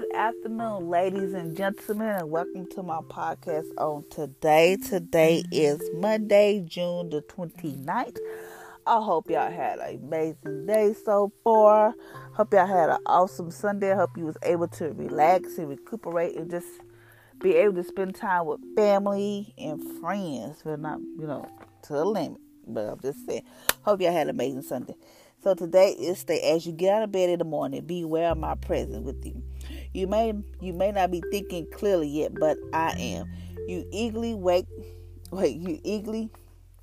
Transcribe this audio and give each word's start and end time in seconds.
Good 0.00 0.14
afternoon, 0.14 0.88
ladies 0.88 1.34
and 1.34 1.54
gentlemen, 1.54 2.08
and 2.08 2.30
welcome 2.30 2.66
to 2.70 2.82
my 2.82 3.00
podcast 3.10 3.66
on 3.76 4.06
today. 4.08 4.78
Today 4.78 5.44
is 5.52 5.78
Monday, 5.92 6.64
June 6.66 7.10
the 7.10 7.20
29th. 7.20 8.16
I 8.86 9.02
hope 9.02 9.28
y'all 9.28 9.52
had 9.52 9.78
an 9.78 9.96
amazing 10.02 10.64
day 10.64 10.94
so 11.04 11.30
far. 11.44 11.94
Hope 12.32 12.54
y'all 12.54 12.66
had 12.66 12.88
an 12.88 13.00
awesome 13.04 13.50
Sunday. 13.50 13.94
Hope 13.94 14.16
you 14.16 14.24
was 14.24 14.38
able 14.42 14.68
to 14.68 14.90
relax 14.92 15.58
and 15.58 15.68
recuperate 15.68 16.34
and 16.34 16.50
just 16.50 16.68
be 17.38 17.56
able 17.56 17.74
to 17.74 17.84
spend 17.84 18.14
time 18.14 18.46
with 18.46 18.60
family 18.74 19.52
and 19.58 20.00
friends, 20.00 20.62
but 20.64 20.80
not, 20.80 21.00
you 21.18 21.26
know, 21.26 21.46
to 21.82 21.92
the 21.92 22.06
limit. 22.06 22.40
But 22.66 22.88
I'm 22.88 23.00
just 23.00 23.26
saying, 23.26 23.42
hope 23.82 24.00
y'all 24.00 24.12
had 24.12 24.28
an 24.28 24.30
amazing 24.30 24.62
Sunday. 24.62 24.94
So 25.42 25.54
today 25.54 25.92
is 25.92 26.24
the 26.24 26.34
as 26.52 26.66
you 26.66 26.72
get 26.72 26.94
out 26.94 27.02
of 27.02 27.12
bed 27.12 27.30
in 27.30 27.38
the 27.38 27.46
morning, 27.46 27.86
beware 27.86 28.30
of 28.30 28.38
my 28.38 28.54
presence 28.56 29.04
with 29.04 29.24
you. 29.24 29.42
You 29.92 30.06
may 30.06 30.32
you 30.60 30.72
may 30.72 30.92
not 30.92 31.10
be 31.10 31.22
thinking 31.30 31.66
clearly 31.72 32.08
yet, 32.08 32.34
but 32.34 32.58
I 32.72 32.90
am. 32.98 33.30
You 33.66 33.86
eagerly 33.92 34.34
wake 34.34 34.66
wait, 35.30 35.56
you 35.56 35.80
eagerly 35.84 36.30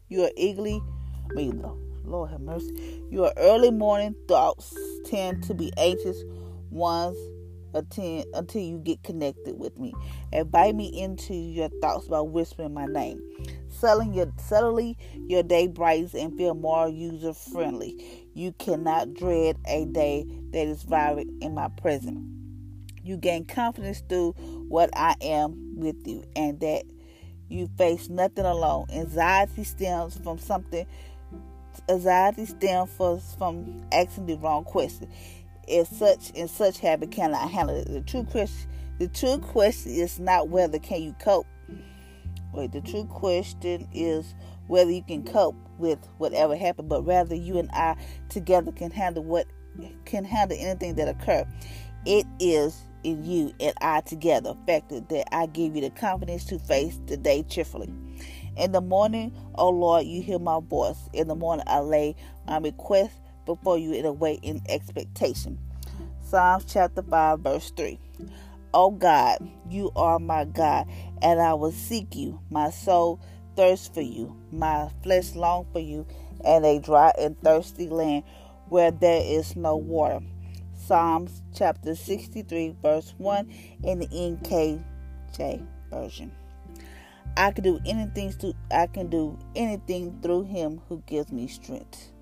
you 0.09 0.23
are 0.23 0.31
eagerly 0.35 0.81
I 1.29 1.33
mean 1.33 1.63
Lord 2.05 2.31
have 2.31 2.41
mercy. 2.41 3.03
Your 3.09 3.33
early 3.37 3.71
morning 3.71 4.15
thoughts 4.27 4.75
tend 5.05 5.43
to 5.43 5.53
be 5.53 5.71
anxious 5.77 6.23
ones 6.69 7.17
attend, 7.73 8.25
until 8.33 8.61
you 8.61 8.79
get 8.79 9.03
connected 9.03 9.57
with 9.57 9.77
me. 9.77 9.93
Invite 10.31 10.75
me 10.75 10.87
into 10.99 11.33
your 11.33 11.69
thoughts 11.81 12.07
by 12.07 12.21
whispering 12.21 12.73
my 12.73 12.85
name. 12.85 13.21
Suddenly 13.69 14.15
your, 14.15 14.31
suddenly, 14.37 14.97
your 15.27 15.43
day 15.43 15.67
brightens 15.67 16.13
and 16.13 16.35
feel 16.37 16.55
more 16.55 16.89
user 16.89 17.33
friendly. 17.33 18.29
You 18.33 18.53
cannot 18.53 19.13
dread 19.13 19.57
a 19.65 19.85
day 19.85 20.25
that 20.51 20.67
is 20.67 20.83
vibrant 20.83 21.43
in 21.43 21.53
my 21.53 21.69
presence. 21.69 22.36
You 23.07 23.17
gain 23.17 23.45
confidence 23.45 24.03
through 24.09 24.33
what 24.67 24.89
I 24.93 25.15
am 25.21 25.77
with 25.77 26.05
you, 26.05 26.25
and 26.35 26.59
that 26.59 26.83
you 27.49 27.69
face 27.77 28.09
nothing 28.09 28.45
alone. 28.45 28.87
Anxiety 28.91 29.63
stems 29.63 30.17
from 30.17 30.37
something. 30.37 30.85
Anxiety 31.89 32.45
stems 32.45 32.91
from 33.37 33.85
asking 33.93 34.25
the 34.25 34.37
wrong 34.37 34.65
question 34.65 35.09
if 35.67 35.87
such 35.87 36.31
and 36.35 36.49
such 36.49 36.79
habit 36.79 37.11
cannot 37.11 37.49
handle 37.49 37.77
it. 37.77 37.87
The 37.87 38.01
true 38.01 38.23
question, 38.23 38.69
the 38.99 39.07
true 39.07 39.37
question 39.37 39.91
is 39.93 40.19
not 40.19 40.49
whether 40.49 40.79
can 40.79 41.01
you 41.01 41.13
cope. 41.21 41.47
Wait, 42.53 42.71
the 42.71 42.81
true 42.81 43.05
question 43.05 43.87
is 43.93 44.33
whether 44.67 44.91
you 44.91 45.03
can 45.03 45.23
cope 45.23 45.55
with 45.77 45.99
whatever 46.17 46.55
happened, 46.55 46.89
but 46.89 47.05
rather 47.05 47.35
you 47.35 47.57
and 47.57 47.69
I 47.71 47.95
together 48.29 48.71
can 48.71 48.91
handle 48.91 49.23
what 49.23 49.45
can 50.05 50.25
handle 50.25 50.57
anything 50.59 50.95
that 50.95 51.07
occur. 51.07 51.45
It 52.05 52.25
is 52.39 52.86
in 53.07 53.23
you 53.23 53.53
and 53.61 53.73
I 53.79 54.01
together 54.01 54.49
affected 54.49 55.07
that 55.09 55.33
I 55.33 55.45
give 55.45 55.75
you 55.75 55.81
the 55.81 55.89
confidence 55.89 56.43
to 56.45 56.59
face 56.59 56.99
the 57.05 57.15
day 57.15 57.43
cheerfully. 57.43 57.89
In 58.57 58.73
the 58.73 58.81
morning, 58.81 59.33
oh 59.55 59.69
Lord, 59.69 60.05
you 60.05 60.21
hear 60.21 60.39
my 60.39 60.59
voice. 60.59 60.97
In 61.13 61.29
the 61.29 61.35
morning, 61.35 61.65
I 61.67 61.79
lay 61.79 62.15
my 62.45 62.57
request 62.57 63.13
before 63.45 63.77
you 63.77 63.93
in 63.93 64.05
a 64.05 64.11
way 64.11 64.39
in 64.41 64.61
expectation. 64.67 65.57
Psalms 66.21 66.65
chapter 66.67 67.01
5, 67.01 67.39
verse 67.39 67.71
3. 67.77 67.97
Oh 68.73 68.91
God, 68.91 69.37
you 69.69 69.89
are 69.95 70.19
my 70.19 70.43
God, 70.43 70.85
and 71.21 71.39
I 71.39 71.53
will 71.53 71.71
seek 71.71 72.13
you. 72.13 72.41
My 72.49 72.71
soul 72.71 73.21
thirsts 73.55 73.87
for 73.87 74.01
you, 74.01 74.35
my 74.51 74.89
flesh 75.01 75.33
longs 75.33 75.67
for 75.71 75.79
you, 75.79 76.05
and 76.43 76.65
a 76.65 76.79
dry 76.79 77.13
and 77.17 77.39
thirsty 77.41 77.87
land 77.87 78.23
where 78.67 78.91
there 78.91 79.21
is 79.23 79.55
no 79.55 79.77
water. 79.77 80.19
Psalms 80.87 81.41
chapter 81.53 81.93
63, 81.95 82.77
verse 82.81 83.13
1 83.17 83.53
in 83.83 83.99
the 83.99 84.07
NKJ 84.07 85.61
version. 85.91 86.31
I 87.35 87.51
can 87.51 87.65
do 87.65 87.81
anything 87.85 88.31
to 88.39 88.53
I 88.71 88.87
can 88.87 89.09
do 89.09 89.37
anything 89.53 90.17
through 90.21 90.43
him 90.43 90.81
who 90.87 91.03
gives 91.05 91.29
me 91.33 91.47
strength. 91.47 92.13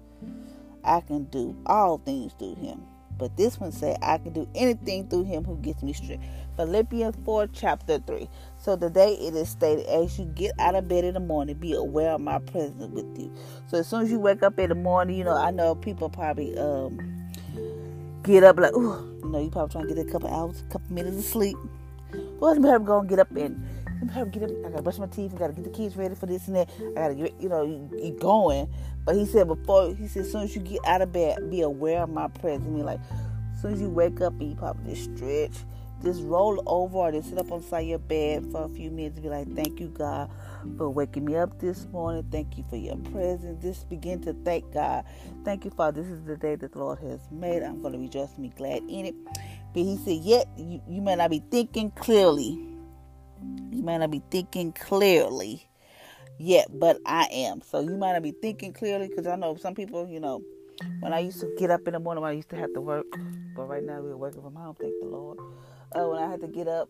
I 0.83 1.01
can 1.01 1.25
do 1.25 1.55
all 1.67 1.99
things 1.99 2.33
through 2.39 2.55
him. 2.55 2.81
But 3.19 3.37
this 3.37 3.59
one 3.59 3.71
said, 3.71 3.97
I 4.01 4.17
can 4.17 4.33
do 4.33 4.47
anything 4.55 5.07
through 5.09 5.25
him 5.25 5.45
who 5.45 5.57
gives 5.57 5.83
me 5.83 5.93
strength. 5.93 6.25
Philippians 6.57 7.15
4, 7.23 7.47
chapter 7.53 7.99
3. 7.99 8.27
So 8.57 8.75
today 8.75 9.13
it 9.13 9.35
is 9.35 9.47
stated, 9.47 9.85
as 9.85 10.17
you 10.17 10.25
get 10.25 10.51
out 10.59 10.75
of 10.75 10.87
bed 10.87 11.05
in 11.05 11.13
the 11.13 11.19
morning, 11.19 11.55
be 11.55 11.73
aware 11.73 12.11
of 12.11 12.21
my 12.21 12.39
presence 12.39 12.91
with 12.91 13.17
you. 13.17 13.31
So 13.67 13.77
as 13.77 13.87
soon 13.87 14.01
as 14.01 14.11
you 14.11 14.19
wake 14.19 14.41
up 14.41 14.57
in 14.57 14.69
the 14.69 14.75
morning, 14.75 15.17
you 15.17 15.23
know, 15.23 15.37
I 15.37 15.51
know 15.51 15.75
people 15.75 16.09
probably 16.09 16.57
um 16.57 17.14
get 18.25 18.43
up 18.43 18.57
like, 18.57 18.73
ooh, 18.73 19.19
you 19.23 19.29
know, 19.29 19.39
you 19.39 19.49
probably 19.49 19.71
trying 19.71 19.87
to 19.87 19.93
get 19.93 20.07
a 20.07 20.11
couple 20.11 20.29
hours, 20.29 20.61
a 20.61 20.71
couple 20.71 20.93
minutes 20.93 21.17
of 21.17 21.23
sleep. 21.23 21.57
Well, 22.39 22.51
I'm 22.51 22.85
going 22.85 23.07
to 23.07 23.09
get 23.09 23.19
up 23.19 23.31
and 23.35 23.65
I'm 24.01 24.29
get 24.29 24.43
up. 24.43 24.51
I 24.65 24.69
gotta 24.69 24.81
brush 24.81 24.97
my 24.97 25.07
teeth. 25.07 25.33
I 25.33 25.37
gotta 25.37 25.53
get 25.53 25.63
the 25.63 25.69
kids 25.69 25.95
ready 25.95 26.15
for 26.15 26.25
this 26.25 26.47
and 26.47 26.55
that. 26.57 26.69
I 26.79 27.01
gotta 27.01 27.15
get, 27.15 27.33
you 27.39 27.49
know, 27.49 27.63
you, 27.63 28.17
going. 28.19 28.69
But 29.05 29.15
he 29.15 29.25
said 29.25 29.47
before, 29.47 29.95
he 29.95 30.07
said, 30.07 30.23
as 30.23 30.31
soon 30.31 30.43
as 30.43 30.55
you 30.55 30.61
get 30.61 30.79
out 30.85 31.01
of 31.01 31.11
bed, 31.11 31.49
be 31.49 31.61
aware 31.61 32.03
of 32.03 32.09
my 32.09 32.27
presence. 32.27 32.65
I 32.67 32.69
mean, 32.69 32.85
like, 32.85 32.99
as 33.53 33.61
soon 33.61 33.73
as 33.73 33.81
you 33.81 33.89
wake 33.89 34.21
up 34.21 34.33
you 34.39 34.55
probably 34.55 34.93
just 34.93 35.15
stretch, 35.15 35.53
just 36.05 36.23
roll 36.23 36.63
over 36.67 36.97
or 36.97 37.11
just 37.11 37.29
sit 37.29 37.39
up 37.39 37.51
on 37.51 37.63
of 37.71 37.83
your 37.83 37.99
bed 37.99 38.45
for 38.51 38.65
a 38.65 38.69
few 38.69 38.91
minutes 38.91 39.15
and 39.17 39.23
be 39.23 39.29
like, 39.29 39.53
thank 39.55 39.79
you, 39.79 39.89
God, 39.89 40.31
for 40.77 40.89
waking 40.89 41.25
me 41.25 41.35
up 41.35 41.59
this 41.59 41.87
morning. 41.87 42.25
Thank 42.31 42.57
you 42.57 42.65
for 42.69 42.77
your 42.77 42.97
presence. 42.97 43.61
Just 43.63 43.89
begin 43.89 44.21
to 44.23 44.33
thank 44.45 44.71
God. 44.73 45.05
Thank 45.43 45.65
you, 45.65 45.71
Father. 45.71 46.01
This 46.01 46.11
is 46.11 46.23
the 46.25 46.37
day 46.37 46.55
that 46.55 46.73
the 46.73 46.79
Lord 46.79 46.99
has 46.99 47.19
made. 47.31 47.63
I'm 47.63 47.81
going 47.81 47.93
to 47.93 47.99
rejoice 47.99 48.29
and 48.37 48.43
be 48.43 48.55
glad 48.55 48.83
in 48.87 49.07
it. 49.07 49.15
But 49.73 49.83
he 49.83 49.97
said, 49.97 50.19
yet 50.23 50.47
you, 50.57 50.81
you 50.87 51.01
may 51.01 51.15
not 51.15 51.31
be 51.31 51.43
thinking 51.51 51.91
clearly. 51.91 52.59
You 53.71 53.83
may 53.83 53.97
not 53.97 54.11
be 54.11 54.21
thinking 54.31 54.73
clearly 54.73 55.67
yet, 56.39 56.67
but 56.79 56.99
I 57.05 57.27
am. 57.31 57.61
So 57.61 57.81
you 57.81 57.97
might 57.97 58.13
not 58.13 58.23
be 58.23 58.31
thinking 58.31 58.73
clearly 58.73 59.09
because 59.09 59.27
I 59.27 59.35
know 59.35 59.55
some 59.57 59.75
people, 59.75 60.07
you 60.07 60.19
know, 60.19 60.43
when 61.01 61.13
I 61.13 61.19
used 61.19 61.41
to 61.41 61.47
get 61.57 61.71
up 61.71 61.87
in 61.87 61.93
the 61.93 61.99
morning, 61.99 62.23
I 62.23 62.31
used 62.33 62.49
to 62.49 62.57
have 62.57 62.73
to 62.73 62.81
work. 62.81 63.07
But 63.55 63.63
right 63.63 63.83
now 63.83 64.01
we're 64.01 64.17
working 64.17 64.41
from 64.41 64.55
home, 64.55 64.75
thank 64.79 64.99
the 64.99 65.07
Lord. 65.07 65.39
Uh, 65.93 66.07
when 66.07 66.21
I 66.21 66.29
had 66.29 66.41
to 66.41 66.47
get 66.47 66.67
up 66.67 66.89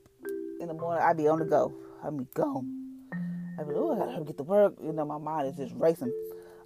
in 0.59 0.67
the 0.67 0.73
morning, 0.73 1.03
I'd 1.03 1.17
be 1.17 1.27
on 1.27 1.39
the 1.39 1.45
go. 1.45 1.73
I'd 2.03 2.17
be 2.17 2.25
gone. 2.33 2.85
I'd 3.59 3.67
be 3.67 3.73
oh, 3.75 3.93
I 3.93 4.13
gotta 4.13 4.25
get 4.25 4.37
to 4.37 4.43
work. 4.43 4.75
You 4.83 4.93
know, 4.93 5.05
my 5.05 5.17
mind 5.17 5.47
is 5.47 5.55
just 5.55 5.73
racing 5.75 6.13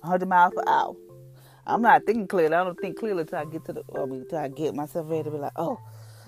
100 0.02 0.28
miles 0.28 0.54
per 0.56 0.64
hour. 0.68 0.96
I'm 1.66 1.82
not 1.82 2.06
thinking 2.06 2.28
clearly. 2.28 2.56
I 2.56 2.64
don't 2.64 2.80
think 2.80 2.98
clearly 2.98 3.22
until 3.22 3.40
I 3.40 3.46
get 3.46 3.66
to 3.66 3.74
the, 3.74 3.84
I 3.96 4.06
mean, 4.06 4.22
until 4.22 4.40
I 4.40 4.48
get 4.48 4.74
myself 4.74 5.10
ready 5.10 5.24
to 5.24 5.32
be 5.32 5.38
like, 5.38 5.52
oh, 5.56 5.80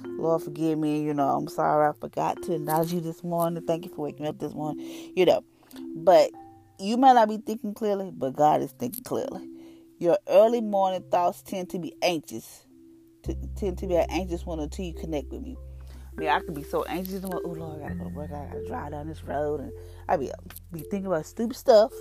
Lord, 0.06 0.44
forgive 0.44 0.78
me. 0.78 1.02
You 1.02 1.14
know, 1.14 1.30
I'm 1.30 1.48
sorry 1.48 1.88
I 1.90 1.94
forgot 2.00 2.42
to 2.44 2.56
acknowledge 2.56 2.94
you 2.94 3.02
this 3.02 3.24
morning. 3.24 3.64
Thank 3.66 3.86
you 3.86 3.92
for 3.92 4.02
waking 4.02 4.24
me 4.24 4.30
up 4.30 4.40
this 4.40 4.54
morning. 4.54 4.86
You 5.16 5.26
know, 5.26 5.44
but 5.96 6.30
you 6.80 6.98
might 6.98 7.14
not 7.14 7.30
be 7.30 7.38
thinking 7.38 7.74
clearly, 7.74 8.12
but 8.14 8.36
God 8.36 8.62
is 8.62 8.72
thinking 8.74 9.04
clearly. 9.04 9.48
Your 10.00 10.18
early 10.28 10.62
morning 10.62 11.04
thoughts 11.12 11.42
tend 11.42 11.70
to 11.72 11.80
be 11.80 11.94
anxious, 12.02 12.66
tend 13.56 13.78
to 13.78 13.88
be 13.88 13.96
an 13.96 14.08
anxious 14.10 14.46
one 14.46 14.60
until 14.60 14.86
you 14.86 14.94
connect 14.94 15.32
with 15.32 15.42
me. 15.42 15.58
Mean, 16.18 16.30
I 16.30 16.40
could 16.40 16.54
be 16.54 16.64
so 16.64 16.84
anxious. 16.84 17.24
Like, 17.24 17.42
oh 17.46 17.50
Lord, 17.50 17.80
I 17.80 17.84
gotta 17.84 17.96
go 17.96 18.04
to 18.04 18.10
work. 18.10 18.32
I 18.32 18.46
gotta 18.46 18.66
drive 18.68 18.92
down 18.92 19.08
this 19.08 19.24
road, 19.24 19.62
and 19.62 19.72
I 20.08 20.18
be 20.18 20.32
be 20.72 20.80
thinking 20.80 21.08
about 21.08 21.26
stupid 21.26 21.56
stuff. 21.56 21.92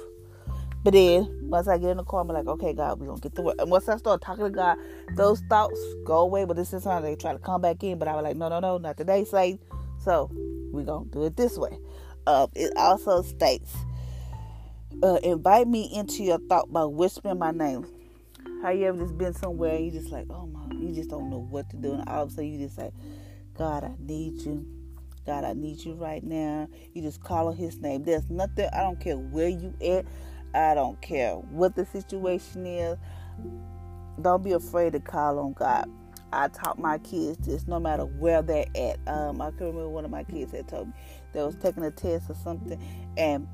But 0.83 0.95
then 0.95 1.29
once 1.43 1.69
I 1.69 1.77
get 1.79 1.91
in 1.91 1.99
the 1.99 2.05
car, 2.05 2.23
I'm 2.23 2.29
like, 2.29 2.47
okay, 2.47 2.73
God, 2.73 2.99
we're 2.99 3.07
gonna 3.07 3.21
get 3.21 3.35
to 3.37 3.43
work. 3.43 3.57
And 3.59 3.71
once 3.71 3.89
I 3.89 3.97
start 3.99 4.23
talking 4.23 4.45
to 4.45 4.51
God, 4.51 4.79
those 5.15 5.41
thoughts 5.43 5.79
go 6.05 6.19
away. 6.21 6.45
But 6.45 6.57
this 6.57 6.73
is 6.73 6.85
how 6.85 7.01
they 7.01 7.17
try 7.17 7.33
to 7.33 7.39
come 7.39 7.61
back 7.61 7.83
in. 7.83 7.99
But 7.99 8.09
I 8.09 8.15
was 8.15 8.25
like, 8.25 8.37
no, 8.37 8.49
no, 8.49 8.61
no, 8.61 8.79
not 8.79 8.97
today, 8.97 9.25
Satan. 9.25 9.59
So 9.99 10.31
we're 10.73 10.85
gonna 10.85 11.07
do 11.11 11.25
it 11.25 11.37
this 11.37 11.59
way. 11.59 11.79
Uh, 12.27 12.47
it 12.55 12.73
also 12.77 13.23
states, 13.23 13.75
uh, 15.03 15.19
invite 15.23 15.69
me 15.69 15.91
into 15.95 16.23
your 16.23 16.39
thought 16.39 16.73
by 16.73 16.85
whispering 16.85 17.39
my 17.39 17.51
name. 17.51 17.87
How 18.63 18.71
you 18.71 18.87
ever 18.87 18.99
just 18.99 19.17
been 19.17 19.35
somewhere 19.35 19.77
and 19.77 19.87
you 19.87 19.91
just 19.91 20.13
like, 20.13 20.27
oh 20.31 20.47
my, 20.47 20.75
you 20.75 20.95
just 20.95 21.09
don't 21.11 21.31
know 21.31 21.39
what 21.39 21.71
to 21.71 21.77
do, 21.77 21.95
and 21.95 22.09
all 22.09 22.25
of 22.25 22.29
a 22.29 22.33
sudden 22.33 22.53
you 22.53 22.59
just 22.67 22.77
say, 22.77 22.91
God, 23.61 23.85
I 23.85 23.93
need 24.01 24.41
you. 24.41 24.67
God, 25.27 25.45
I 25.45 25.53
need 25.53 25.85
you 25.85 25.93
right 25.93 26.25
now. 26.25 26.67
You 26.95 27.03
just 27.03 27.23
call 27.23 27.49
on 27.49 27.57
His 27.57 27.79
name. 27.79 28.05
There's 28.05 28.31
nothing. 28.31 28.67
I 28.73 28.81
don't 28.81 28.99
care 28.99 29.19
where 29.19 29.51
you 29.51 29.75
at. 29.87 30.07
I 30.55 30.75
don't 30.75 30.99
care 31.03 31.35
what 31.35 31.77
the 31.77 31.85
situation 31.85 32.65
is. 32.65 32.97
Don't 34.23 34.43
be 34.43 34.53
afraid 34.53 34.95
to 34.95 35.01
call 35.01 35.39
on 35.41 35.53
God. 35.53 35.91
I 36.33 36.49
taught 36.49 36.79
my 36.79 36.97
kids 36.97 37.37
this 37.47 37.67
no 37.67 37.79
matter 37.79 38.07
where 38.07 38.41
they're 38.41 38.65
at. 38.75 38.99
Um, 39.07 39.43
I 39.43 39.51
can 39.51 39.67
remember 39.67 39.91
one 39.91 40.07
of 40.07 40.11
my 40.11 40.25
kids 40.25 40.53
had 40.53 40.67
told 40.67 40.87
me 40.87 40.95
they 41.35 41.43
was 41.43 41.55
taking 41.57 41.85
a 41.85 41.91
test 41.91 42.31
or 42.31 42.37
something, 42.37 42.83
and 43.19 43.47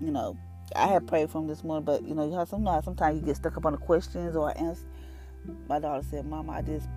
you 0.00 0.12
know, 0.12 0.34
I 0.74 0.86
had 0.86 1.06
prayed 1.06 1.28
for 1.28 1.42
them 1.42 1.48
this 1.48 1.62
morning, 1.62 1.84
but 1.84 2.08
you 2.08 2.14
know, 2.14 2.26
you 2.26 2.32
have 2.38 2.48
sometimes 2.48 2.86
sometimes 2.86 3.20
you 3.20 3.26
get 3.26 3.36
stuck 3.36 3.58
up 3.58 3.66
on 3.66 3.72
the 3.72 3.78
questions 3.78 4.34
or 4.34 4.56
answers. 4.56 4.86
My 5.68 5.78
daughter 5.78 6.06
said, 6.08 6.24
"Mama, 6.24 6.52
I 6.52 6.62
just 6.62 6.88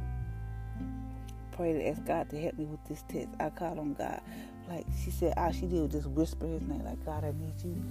prayed 1.55 1.73
to 1.73 1.87
ask 1.87 2.05
God 2.05 2.29
to 2.29 2.39
help 2.39 2.57
me 2.57 2.65
with 2.65 2.83
this 2.87 3.03
test. 3.07 3.29
I 3.39 3.49
called 3.49 3.79
on 3.79 3.93
God 3.93 4.21
like 4.69 4.85
she 5.03 5.11
said, 5.11 5.33
all 5.37 5.51
she 5.51 5.61
did 5.61 5.81
was 5.81 5.91
just 5.91 6.07
whisper 6.07 6.47
his 6.47 6.61
name, 6.63 6.83
like, 6.83 7.03
God, 7.05 7.23
I 7.23 7.31
need 7.31 7.53
you 7.63 7.83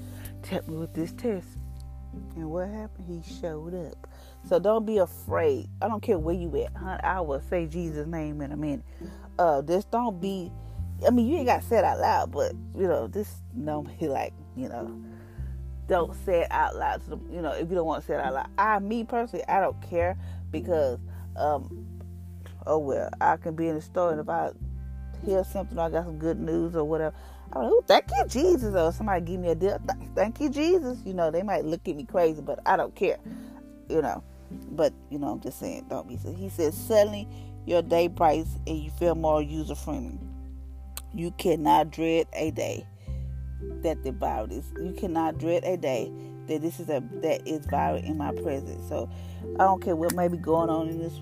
to 0.42 0.50
help 0.50 0.68
me 0.68 0.76
with 0.76 0.92
this 0.94 1.12
test. 1.12 1.46
And 2.36 2.50
what 2.50 2.68
happened? 2.68 3.06
He 3.08 3.40
showed 3.40 3.74
up. 3.74 4.08
So 4.48 4.58
don't 4.58 4.86
be 4.86 4.98
afraid. 4.98 5.68
I 5.82 5.88
don't 5.88 6.02
care 6.02 6.18
where 6.18 6.34
you 6.34 6.54
at. 6.62 7.04
I 7.04 7.20
will 7.20 7.40
say 7.48 7.66
Jesus' 7.66 8.06
name 8.06 8.40
in 8.40 8.52
a 8.52 8.56
minute. 8.56 8.84
Uh, 9.38 9.62
just 9.62 9.90
don't 9.90 10.20
be. 10.20 10.52
I 11.06 11.10
mean, 11.10 11.26
you 11.26 11.38
ain't 11.38 11.46
got 11.46 11.62
to 11.62 11.66
say 11.66 11.78
it 11.78 11.84
out 11.84 11.98
loud, 11.98 12.30
but 12.30 12.52
you 12.76 12.86
know, 12.86 13.08
just 13.08 13.32
don't 13.64 13.98
be 13.98 14.06
like, 14.06 14.32
you 14.54 14.68
know, 14.68 15.02
don't 15.88 16.14
say 16.24 16.42
it 16.42 16.48
out 16.52 16.76
loud. 16.76 17.04
To 17.08 17.20
you 17.32 17.42
know, 17.42 17.50
if 17.50 17.68
you 17.68 17.74
don't 17.74 17.86
want 17.86 18.02
to 18.02 18.06
say 18.06 18.14
it 18.14 18.20
out 18.20 18.34
loud. 18.34 18.48
I, 18.58 18.78
me 18.78 19.02
personally, 19.02 19.44
I 19.48 19.60
don't 19.60 19.80
care 19.82 20.16
because, 20.52 21.00
um, 21.34 21.83
oh 22.66 22.78
well, 22.78 23.10
I 23.20 23.36
can 23.36 23.54
be 23.54 23.68
in 23.68 23.76
the 23.76 23.82
store 23.82 24.10
and 24.12 24.20
if 24.20 24.28
I 24.28 24.50
hear 25.24 25.44
something, 25.44 25.78
I 25.78 25.90
got 25.90 26.04
some 26.04 26.18
good 26.18 26.38
news 26.38 26.76
or 26.76 26.84
whatever. 26.84 27.14
I'm 27.52 27.62
like, 27.62 27.70
oh, 27.72 27.84
thank 27.86 28.10
you, 28.10 28.24
Jesus. 28.28 28.74
Or 28.74 28.92
somebody 28.92 29.24
give 29.24 29.40
me 29.40 29.48
a 29.48 29.54
deal. 29.54 29.80
Thank 30.14 30.40
you, 30.40 30.48
Jesus. 30.48 30.98
You 31.04 31.14
know, 31.14 31.30
they 31.30 31.42
might 31.42 31.64
look 31.64 31.86
at 31.88 31.96
me 31.96 32.04
crazy, 32.04 32.42
but 32.42 32.60
I 32.66 32.76
don't 32.76 32.94
care. 32.94 33.18
You 33.88 34.02
know, 34.02 34.22
but 34.70 34.92
you 35.10 35.18
know, 35.18 35.28
I'm 35.28 35.40
just 35.40 35.58
saying, 35.58 35.86
don't 35.88 36.08
be. 36.08 36.16
So 36.16 36.32
he 36.32 36.48
says, 36.48 36.76
suddenly 36.76 37.28
your 37.66 37.82
day 37.82 38.08
brights 38.08 38.50
and 38.66 38.78
you 38.78 38.90
feel 38.90 39.14
more 39.14 39.42
user 39.42 39.74
friendly. 39.74 40.18
You 41.14 41.30
cannot 41.32 41.90
dread 41.90 42.26
a 42.32 42.50
day 42.50 42.86
that 43.82 44.02
the 44.02 44.12
virus. 44.12 44.66
You 44.76 44.92
cannot 44.92 45.38
dread 45.38 45.64
a 45.64 45.76
day 45.76 46.12
that 46.46 46.60
this 46.60 46.80
is 46.80 46.88
a 46.88 47.02
that 47.22 47.46
is 47.46 47.66
viral 47.66 48.04
in 48.04 48.18
my 48.18 48.32
presence. 48.32 48.86
So 48.88 49.08
I 49.58 49.64
don't 49.64 49.82
care 49.82 49.96
what 49.96 50.14
may 50.14 50.28
be 50.28 50.36
going 50.36 50.70
on 50.70 50.88
in 50.88 50.98
this 50.98 51.14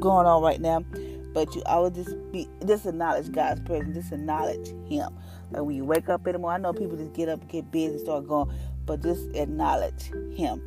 going 0.00 0.26
on 0.26 0.42
right 0.42 0.60
now, 0.60 0.84
but 1.32 1.54
you 1.54 1.62
always 1.66 1.94
just 1.94 2.16
be 2.32 2.48
just 2.66 2.86
acknowledge 2.86 3.30
God's 3.32 3.60
presence. 3.62 3.96
Just 3.96 4.12
acknowledge 4.12 4.68
Him. 4.88 5.14
Like 5.50 5.62
when 5.62 5.76
you 5.76 5.84
wake 5.84 6.08
up 6.08 6.26
in 6.26 6.32
the 6.32 6.38
morning, 6.38 6.64
I 6.64 6.68
know 6.68 6.72
people 6.72 6.96
just 6.96 7.12
get 7.12 7.28
up, 7.28 7.46
get 7.48 7.70
busy, 7.70 7.98
start 7.98 8.26
going, 8.26 8.52
but 8.86 9.02
just 9.02 9.28
acknowledge 9.34 10.10
Him. 10.36 10.62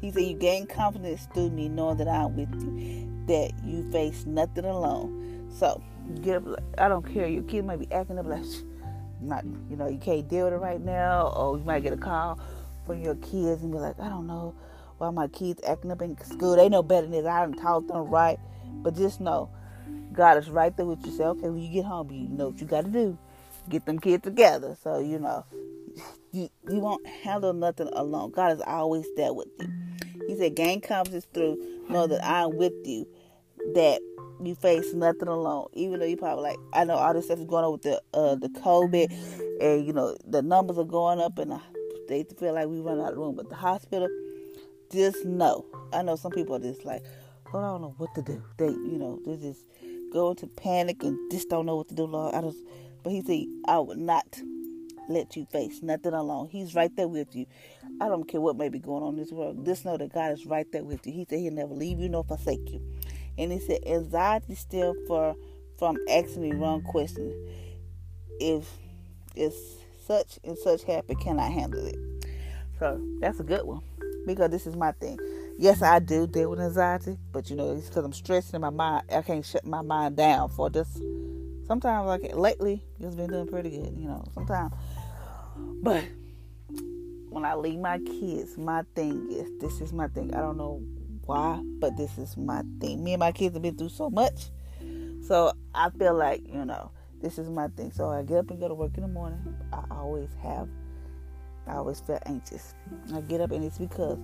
He 0.00 0.10
said, 0.10 0.22
You 0.22 0.34
gain 0.34 0.66
confidence 0.66 1.28
through 1.34 1.50
me, 1.50 1.68
knowing 1.68 1.98
that 1.98 2.08
I'm 2.08 2.36
with 2.36 2.52
you, 2.62 3.08
that 3.26 3.52
you 3.64 3.90
face 3.90 4.24
nothing 4.26 4.64
alone. 4.64 5.50
So, 5.58 5.82
get 6.22 6.36
up, 6.36 6.62
I 6.78 6.88
don't 6.88 7.06
care. 7.12 7.28
Your 7.28 7.42
kid 7.42 7.64
might 7.64 7.78
be 7.78 7.90
acting 7.92 8.18
up 8.18 8.26
like, 8.26 8.44
not, 9.20 9.44
you 9.68 9.76
know, 9.76 9.88
you 9.88 9.98
can't 9.98 10.26
deal 10.28 10.46
with 10.46 10.54
it 10.54 10.58
right 10.58 10.80
now, 10.80 11.32
or 11.36 11.58
you 11.58 11.64
might 11.64 11.82
get 11.82 11.92
a 11.92 11.98
call 11.98 12.40
from 12.86 13.02
your 13.02 13.14
kids 13.16 13.62
and 13.62 13.72
be 13.72 13.78
like, 13.78 13.98
I 14.00 14.08
don't 14.08 14.26
know 14.26 14.54
why 14.98 15.10
my 15.10 15.28
kids 15.28 15.60
acting 15.66 15.90
up 15.90 16.02
in 16.02 16.16
school. 16.24 16.56
They 16.56 16.68
know 16.68 16.82
better 16.82 17.02
than 17.02 17.12
this. 17.12 17.26
I 17.26 17.40
haven't 17.40 17.58
taught 17.58 17.86
them 17.86 18.08
right. 18.08 18.38
But 18.82 18.96
just 18.96 19.20
know, 19.20 19.50
God 20.12 20.38
is 20.38 20.50
right 20.50 20.76
there 20.76 20.86
with 20.86 21.04
you. 21.04 21.12
Say, 21.12 21.24
okay, 21.24 21.48
when 21.48 21.58
you 21.58 21.72
get 21.72 21.84
home, 21.84 22.10
you 22.10 22.28
know 22.28 22.48
what 22.48 22.60
you 22.60 22.66
got 22.66 22.84
to 22.84 22.90
do. 22.90 23.18
Get 23.68 23.86
them 23.86 23.98
kids 23.98 24.24
together. 24.24 24.76
So, 24.82 24.98
you 24.98 25.18
know, 25.18 25.44
you, 26.32 26.48
you 26.68 26.78
won't 26.78 27.06
handle 27.06 27.52
nothing 27.52 27.88
alone. 27.92 28.30
God 28.30 28.52
is 28.52 28.62
always 28.66 29.06
there 29.16 29.32
with 29.32 29.48
you. 29.58 29.68
He 30.26 30.36
said, 30.36 30.54
gain 30.54 30.80
confidence 30.80 31.26
through 31.32 31.58
know 31.88 32.06
that 32.06 32.24
I'm 32.24 32.56
with 32.56 32.72
you, 32.84 33.06
that 33.74 34.00
you 34.42 34.54
face 34.54 34.92
nothing 34.94 35.28
alone. 35.28 35.68
Even 35.72 36.00
though 36.00 36.06
you 36.06 36.16
probably 36.16 36.44
like, 36.44 36.58
I 36.72 36.84
know 36.84 36.94
all 36.94 37.12
this 37.12 37.26
stuff 37.26 37.38
is 37.38 37.44
going 37.44 37.64
on 37.64 37.72
with 37.72 37.82
the 37.82 38.02
uh, 38.14 38.36
the 38.36 38.48
COVID, 38.48 39.12
and 39.60 39.86
you 39.86 39.92
know 39.92 40.16
the 40.26 40.42
numbers 40.42 40.78
are 40.78 40.84
going 40.84 41.20
up, 41.20 41.38
and 41.38 41.60
they 42.08 42.24
feel 42.38 42.54
like 42.54 42.68
we 42.68 42.80
run 42.80 43.00
out 43.00 43.12
of 43.12 43.18
room. 43.18 43.34
But 43.34 43.48
the 43.48 43.56
hospital, 43.56 44.08
just 44.92 45.24
know. 45.24 45.66
I 45.92 46.02
know 46.02 46.16
some 46.16 46.32
people 46.32 46.56
are 46.56 46.60
just 46.60 46.84
like, 46.84 47.02
well, 47.52 47.64
I 47.64 47.68
don't 47.68 47.82
know 47.82 47.94
what 47.98 48.14
to 48.14 48.22
do. 48.22 48.42
They, 48.58 48.66
you 48.66 48.98
know, 48.98 49.20
they 49.26 49.36
just 49.36 49.60
go 50.12 50.30
into 50.30 50.46
panic 50.46 51.02
and 51.02 51.30
just 51.30 51.48
don't 51.48 51.66
know 51.66 51.76
what 51.76 51.88
to 51.88 51.94
do. 51.94 52.04
Lord, 52.04 52.34
I 52.34 52.42
just. 52.42 52.58
But 53.02 53.12
he 53.12 53.22
said, 53.22 53.46
I 53.66 53.78
would 53.78 53.98
not 53.98 54.40
let 55.08 55.36
you 55.36 55.46
face 55.46 55.82
nothing 55.82 56.12
alone. 56.12 56.48
He's 56.50 56.74
right 56.74 56.94
there 56.96 57.08
with 57.08 57.34
you. 57.34 57.46
I 58.00 58.08
don't 58.08 58.28
care 58.28 58.40
what 58.40 58.56
may 58.56 58.68
be 58.68 58.78
going 58.78 59.02
on 59.02 59.14
in 59.14 59.20
this 59.20 59.32
world. 59.32 59.64
Just 59.64 59.84
know 59.84 59.96
that 59.96 60.12
God 60.12 60.32
is 60.32 60.46
right 60.46 60.66
there 60.72 60.84
with 60.84 61.06
you. 61.06 61.12
He 61.12 61.26
said 61.28 61.40
he'll 61.40 61.52
never 61.52 61.74
leave 61.74 61.98
you 61.98 62.08
nor 62.08 62.24
forsake 62.24 62.70
you. 62.70 62.80
And 63.38 63.52
he 63.52 63.58
said 63.58 63.80
anxiety 63.86 64.54
still 64.54 64.94
for 65.06 65.34
from 65.78 65.96
asking 66.10 66.42
me 66.42 66.52
wrong 66.52 66.82
questions. 66.82 67.34
If 68.38 68.66
if 69.34 69.54
such 70.06 70.38
and 70.44 70.56
such 70.58 70.84
happen, 70.84 71.16
can 71.16 71.38
I 71.38 71.48
handle 71.48 71.86
it? 71.86 71.96
So 72.78 73.00
that's 73.20 73.40
a 73.40 73.44
good 73.44 73.64
one. 73.64 73.82
Because 74.26 74.50
this 74.50 74.66
is 74.66 74.76
my 74.76 74.92
thing. 74.92 75.18
Yes, 75.60 75.82
I 75.82 75.98
do 75.98 76.26
deal 76.26 76.48
with 76.48 76.60
anxiety, 76.60 77.18
but 77.32 77.50
you 77.50 77.56
know, 77.56 77.72
it's 77.72 77.88
because 77.88 78.02
I'm 78.02 78.14
stressing 78.14 78.54
in 78.54 78.62
my 78.62 78.70
mind. 78.70 79.04
I 79.14 79.20
can't 79.20 79.44
shut 79.44 79.66
my 79.66 79.82
mind 79.82 80.16
down 80.16 80.48
for 80.48 80.70
this. 80.70 80.88
Sometimes, 81.66 82.06
like 82.06 82.34
lately, 82.34 82.82
it's 82.98 83.14
been 83.14 83.28
doing 83.28 83.46
pretty 83.46 83.68
good. 83.68 83.94
You 83.94 84.08
know, 84.08 84.24
sometimes 84.32 84.72
but 85.82 86.04
when 87.28 87.44
I 87.44 87.54
leave 87.54 87.78
my 87.78 87.98
kids, 87.98 88.56
my 88.56 88.84
thing 88.94 89.30
is 89.30 89.50
this 89.60 89.82
is 89.82 89.92
my 89.92 90.08
thing. 90.08 90.34
I 90.34 90.40
don't 90.40 90.56
know 90.56 90.82
why, 91.26 91.60
but 91.78 91.96
this 91.96 92.16
is 92.16 92.38
my 92.38 92.62
thing. 92.80 93.04
Me 93.04 93.12
and 93.12 93.20
my 93.20 93.32
kids 93.32 93.54
have 93.54 93.62
been 93.62 93.76
through 93.76 93.90
so 93.90 94.10
much. 94.10 94.46
So 95.26 95.52
I 95.74 95.90
feel 95.90 96.14
like, 96.14 96.42
you 96.46 96.64
know, 96.64 96.90
this 97.20 97.38
is 97.38 97.50
my 97.50 97.68
thing. 97.68 97.92
So 97.92 98.08
I 98.08 98.22
get 98.22 98.38
up 98.38 98.50
and 98.50 98.58
go 98.58 98.68
to 98.68 98.74
work 98.74 98.92
in 98.96 99.02
the 99.02 99.08
morning. 99.08 99.54
I 99.72 99.84
always 99.90 100.30
have 100.42 100.68
I 101.66 101.74
always 101.74 102.00
feel 102.00 102.18
anxious. 102.26 102.74
I 103.14 103.20
get 103.20 103.40
up 103.40 103.52
and 103.52 103.62
it's 103.62 103.78
because 103.78 104.18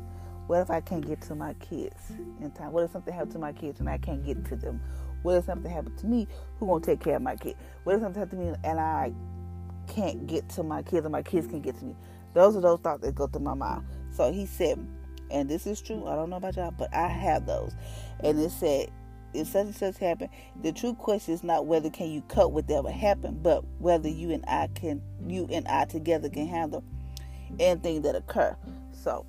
what 0.46 0.60
if 0.60 0.70
I 0.70 0.80
can't 0.80 1.06
get 1.06 1.20
to 1.22 1.34
my 1.34 1.54
kids 1.54 2.12
in 2.40 2.50
time? 2.52 2.72
What 2.72 2.84
if 2.84 2.92
something 2.92 3.12
happens 3.12 3.34
to 3.34 3.38
my 3.38 3.52
kids 3.52 3.80
and 3.80 3.88
I 3.88 3.98
can't 3.98 4.24
get 4.24 4.44
to 4.46 4.56
them? 4.56 4.80
What 5.22 5.36
if 5.36 5.44
something 5.46 5.70
happened 5.70 5.98
to 5.98 6.06
me? 6.06 6.28
Who 6.58 6.66
gonna 6.66 6.84
take 6.84 7.00
care 7.00 7.16
of 7.16 7.22
my 7.22 7.36
kid? 7.36 7.56
What 7.84 7.96
if 7.96 8.02
something 8.02 8.20
happened 8.20 8.40
to 8.42 8.46
me 8.52 8.56
and 8.64 8.78
I 8.78 9.12
can't 9.86 10.26
get 10.26 10.48
to 10.50 10.62
my 10.62 10.82
kids 10.82 11.06
or 11.06 11.10
my 11.10 11.22
kids 11.22 11.46
can't 11.46 11.62
get 11.62 11.78
to 11.78 11.84
me. 11.84 11.96
Those 12.34 12.56
are 12.56 12.60
those 12.60 12.80
thoughts 12.80 13.02
that 13.02 13.14
go 13.14 13.26
through 13.26 13.42
my 13.42 13.54
mind. 13.54 13.84
So 14.10 14.32
he 14.32 14.46
said, 14.46 14.84
and 15.30 15.48
this 15.48 15.66
is 15.66 15.80
true. 15.80 16.06
I 16.06 16.14
don't 16.14 16.30
know 16.30 16.36
about 16.36 16.56
y'all, 16.56 16.70
but 16.70 16.92
I 16.94 17.08
have 17.08 17.46
those. 17.46 17.74
And 18.20 18.38
it 18.38 18.50
said, 18.50 18.90
if 19.34 19.48
such 19.48 19.66
and 19.66 19.74
such 19.74 19.98
happen, 19.98 20.28
the 20.62 20.72
true 20.72 20.94
question 20.94 21.34
is 21.34 21.42
not 21.42 21.66
whether 21.66 21.90
can 21.90 22.10
you 22.10 22.22
cut 22.22 22.52
whatever 22.52 22.90
happened, 22.90 23.42
but 23.42 23.64
whether 23.78 24.08
you 24.08 24.30
and 24.30 24.44
I 24.46 24.68
can, 24.68 25.02
you 25.26 25.48
and 25.50 25.66
I 25.68 25.84
together 25.84 26.28
can 26.28 26.46
handle 26.46 26.84
anything 27.58 28.02
that 28.02 28.14
occur. 28.14 28.56
So, 28.92 29.26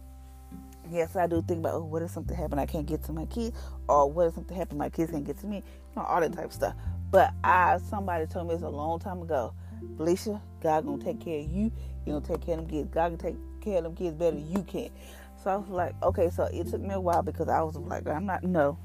yes, 0.92 1.16
I 1.16 1.28
do 1.28 1.42
think 1.42 1.60
about, 1.60 1.76
oh, 1.76 1.84
what 1.84 2.02
if 2.02 2.12
something 2.12 2.36
happened, 2.36 2.60
I 2.62 2.66
can't 2.66 2.86
get 2.86 3.04
to 3.06 3.14
my 3.14 3.26
kids, 3.26 3.58
or 3.88 4.12
what 4.12 4.28
if 4.28 4.36
something 4.36 4.56
happened, 4.58 4.80
my 4.80 4.90
kids 4.90 5.12
can't 5.12 5.26
get 5.26 5.38
to 5.40 5.48
me, 5.48 5.58
you 5.58 5.64
know, 5.96 6.04
all 6.04 6.22
that 6.22 6.34
type 6.34 6.46
of 6.46 6.54
stuff. 6.54 6.76
But 7.12 7.34
I, 7.44 7.78
somebody 7.90 8.26
told 8.28 8.48
me 8.48 8.56
this 8.56 8.64
a 8.64 8.70
long 8.70 9.00
time 9.00 9.22
ago 9.22 9.54
Felicia, 9.98 10.42
God 10.62 10.86
gonna 10.86 11.04
take 11.04 11.20
care 11.20 11.40
of 11.40 11.50
you. 11.52 11.72
He 12.06 12.12
gonna 12.12 12.26
take 12.26 12.46
care 12.46 12.58
of 12.58 12.62
them 12.62 12.70
kids. 12.70 12.90
God 12.94 13.10
can 13.10 13.18
take 13.18 13.36
care 13.62 13.78
of 13.78 13.84
them 13.84 13.96
kids 13.96 14.16
better 14.16 14.36
than 14.36 14.52
you 14.52 14.64
can. 14.64 14.90
So 15.44 15.52
I 15.52 15.56
was 15.58 15.70
like, 15.70 15.96
okay. 16.04 16.30
So 16.30 16.46
it 16.46 16.68
took 16.68 16.82
me 16.82 16.94
a 16.94 17.00
while 17.00 17.22
because 17.22 17.48
I 17.48 17.62
was 17.62 17.76
like, 17.76 18.08
I'm 18.08 18.26
not 18.26 18.44
no. 18.44 18.78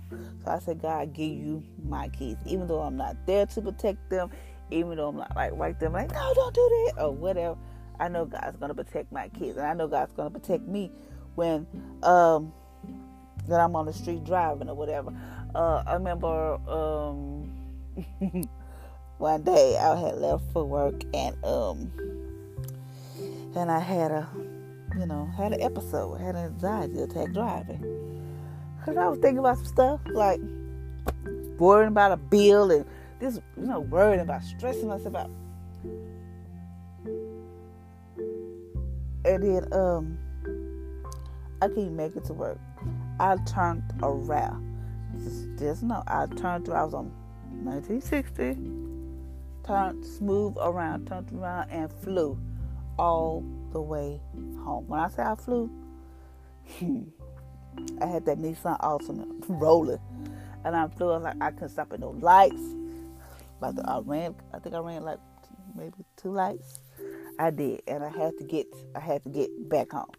So 0.45 0.51
I 0.51 0.59
said, 0.59 0.81
God, 0.81 1.13
give 1.13 1.31
you 1.31 1.63
my 1.85 2.09
kids, 2.09 2.41
even 2.47 2.67
though 2.67 2.81
I'm 2.81 2.97
not 2.97 3.17
there 3.27 3.47
to 3.47 3.61
protect 3.61 4.11
them, 4.11 4.31
even 4.71 4.97
though 4.97 5.09
I'm 5.09 5.17
not 5.17 5.35
like 5.37 5.53
right 5.55 5.79
there, 5.79 5.91
like, 5.91 6.13
no, 6.13 6.35
don't 6.35 6.55
do 6.55 6.93
that 6.97 7.03
or 7.05 7.13
whatever. 7.13 7.57
I 8.01 8.09
know 8.09 8.25
God's 8.25 8.57
gonna 8.57 8.75
protect 8.75 9.13
my 9.13 9.29
kids, 9.29 9.57
and 9.57 9.67
I 9.67 9.75
know 9.75 9.87
God's 9.87 10.13
gonna 10.13 10.31
protect 10.31 10.67
me 10.67 10.91
when 11.35 11.67
um 12.03 12.53
that 13.49 13.61
I'm 13.61 13.75
on 13.75 13.87
the 13.87 13.93
street 13.93 14.25
driving 14.25 14.69
or 14.69 14.75
whatever. 14.75 15.13
Uh, 15.55 15.83
I 15.87 15.95
remember 15.95 16.55
um 16.69 17.51
one 19.19 19.43
day 19.43 19.77
I 19.77 19.97
had 19.97 20.17
left 20.17 20.45
for 20.53 20.65
work 20.65 21.03
and 21.15 21.37
um 21.45 21.91
and 23.55 23.71
I 23.71 23.79
had 23.79 24.11
a 24.11 24.29
you 24.99 25.07
know 25.07 25.31
had 25.37 25.53
an 25.53 25.63
episode, 25.63 26.21
had 26.21 26.35
an 26.35 26.47
anxiety 26.47 27.01
attack 27.01 27.33
driving. 27.33 27.99
Cause 28.85 28.97
I 28.97 29.07
was 29.09 29.19
thinking 29.21 29.39
about 29.39 29.59
some 29.59 29.67
stuff 29.67 30.01
like 30.13 30.41
worrying 31.59 31.89
about 31.89 32.11
a 32.11 32.17
bill 32.17 32.71
and 32.73 32.85
this 33.21 33.41
you 33.57 33.67
know 33.67 33.81
worrying 33.81 34.21
about 34.21 34.43
stressing 34.43 34.89
myself 34.89 35.15
out. 35.15 35.31
And 39.25 39.43
then 39.43 39.73
um 39.73 40.19
I 41.63 41.69
couldn't 41.69 41.95
make 41.95 42.17
it 42.17 42.25
to 42.25 42.33
work. 42.33 42.59
I 43.21 43.37
turned 43.47 43.85
around. 44.03 44.69
Just, 45.59 45.85
know 45.85 46.03
I 46.09 46.27
turned 46.27 46.69
around. 46.69 46.81
I 46.81 46.85
was 46.85 46.95
on 46.95 47.13
1960 47.63 48.83
turned 49.65 50.05
smooth 50.05 50.57
around, 50.61 51.07
turned 51.07 51.31
around 51.33 51.71
and 51.71 51.93
flew 51.93 52.37
all 52.99 53.45
the 53.73 53.81
way 53.81 54.21
home. 54.65 54.89
When 54.89 54.99
I 54.99 55.09
say 55.09 55.23
I 55.23 55.37
flew, 55.37 55.71
I 56.81 58.07
had 58.07 58.27
that 58.27 58.39
Nissan 58.39 58.81
Altima 58.81 59.27
rolling, 59.47 60.01
and 60.65 60.75
I 60.77 60.89
flew. 60.89 61.11
I 61.11 61.15
was 61.15 61.23
like 61.23 61.37
I 61.41 61.53
couldn't 61.53 61.69
stop 61.69 61.93
at 61.93 62.01
no 62.01 62.11
lights. 62.11 62.75
Like 63.61 63.77
I 63.85 64.01
ran, 64.05 64.35
I 64.53 64.59
think 64.59 64.75
I 64.75 64.81
ran 64.81 65.05
like 65.05 65.21
maybe 65.77 66.05
two 66.17 66.33
lights. 66.33 66.81
I 67.39 67.51
did, 67.51 67.83
and 67.87 68.05
I 68.05 68.11
had 68.11 68.37
to 68.39 68.45
get, 68.45 68.67
I 68.97 69.01
had 69.01 69.23
to 69.23 69.29
get 69.29 69.69
back 69.69 69.93
home. 69.93 70.11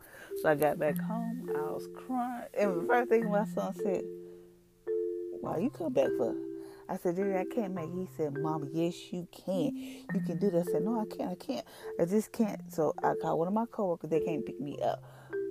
So 0.43 0.49
I 0.49 0.55
got 0.55 0.77
back 0.77 0.99
home. 0.99 1.49
I 1.55 1.71
was 1.71 1.87
crying, 1.95 2.47
and 2.59 2.81
the 2.81 2.85
first 2.85 3.09
thing 3.09 3.31
my 3.31 3.45
son 3.45 3.73
said, 3.75 4.03
"Why 5.39 5.57
you 5.59 5.69
come 5.69 5.93
back 5.93 6.09
for?" 6.17 6.35
I 6.89 6.97
said, 6.97 7.15
Daddy, 7.15 7.35
I 7.35 7.45
can't 7.45 7.73
make 7.73 7.85
it. 7.85 7.95
He 7.95 8.09
said, 8.17 8.37
Mama, 8.37 8.67
yes, 8.73 9.13
you 9.13 9.25
can. 9.31 9.73
You 10.13 10.19
can 10.25 10.37
do 10.37 10.51
that. 10.51 10.67
I 10.67 10.71
said, 10.71 10.83
No, 10.83 10.99
I 10.99 11.05
can't. 11.05 11.31
I 11.31 11.35
can't. 11.35 11.65
I 11.97 12.03
just 12.03 12.33
can't. 12.33 12.59
So 12.71 12.93
I 13.01 13.13
called 13.21 13.39
one 13.39 13.47
of 13.47 13.53
my 13.53 13.65
coworkers. 13.67 14.09
They 14.09 14.19
can't 14.19 14.45
pick 14.45 14.59
me 14.59 14.77
up. 14.83 15.01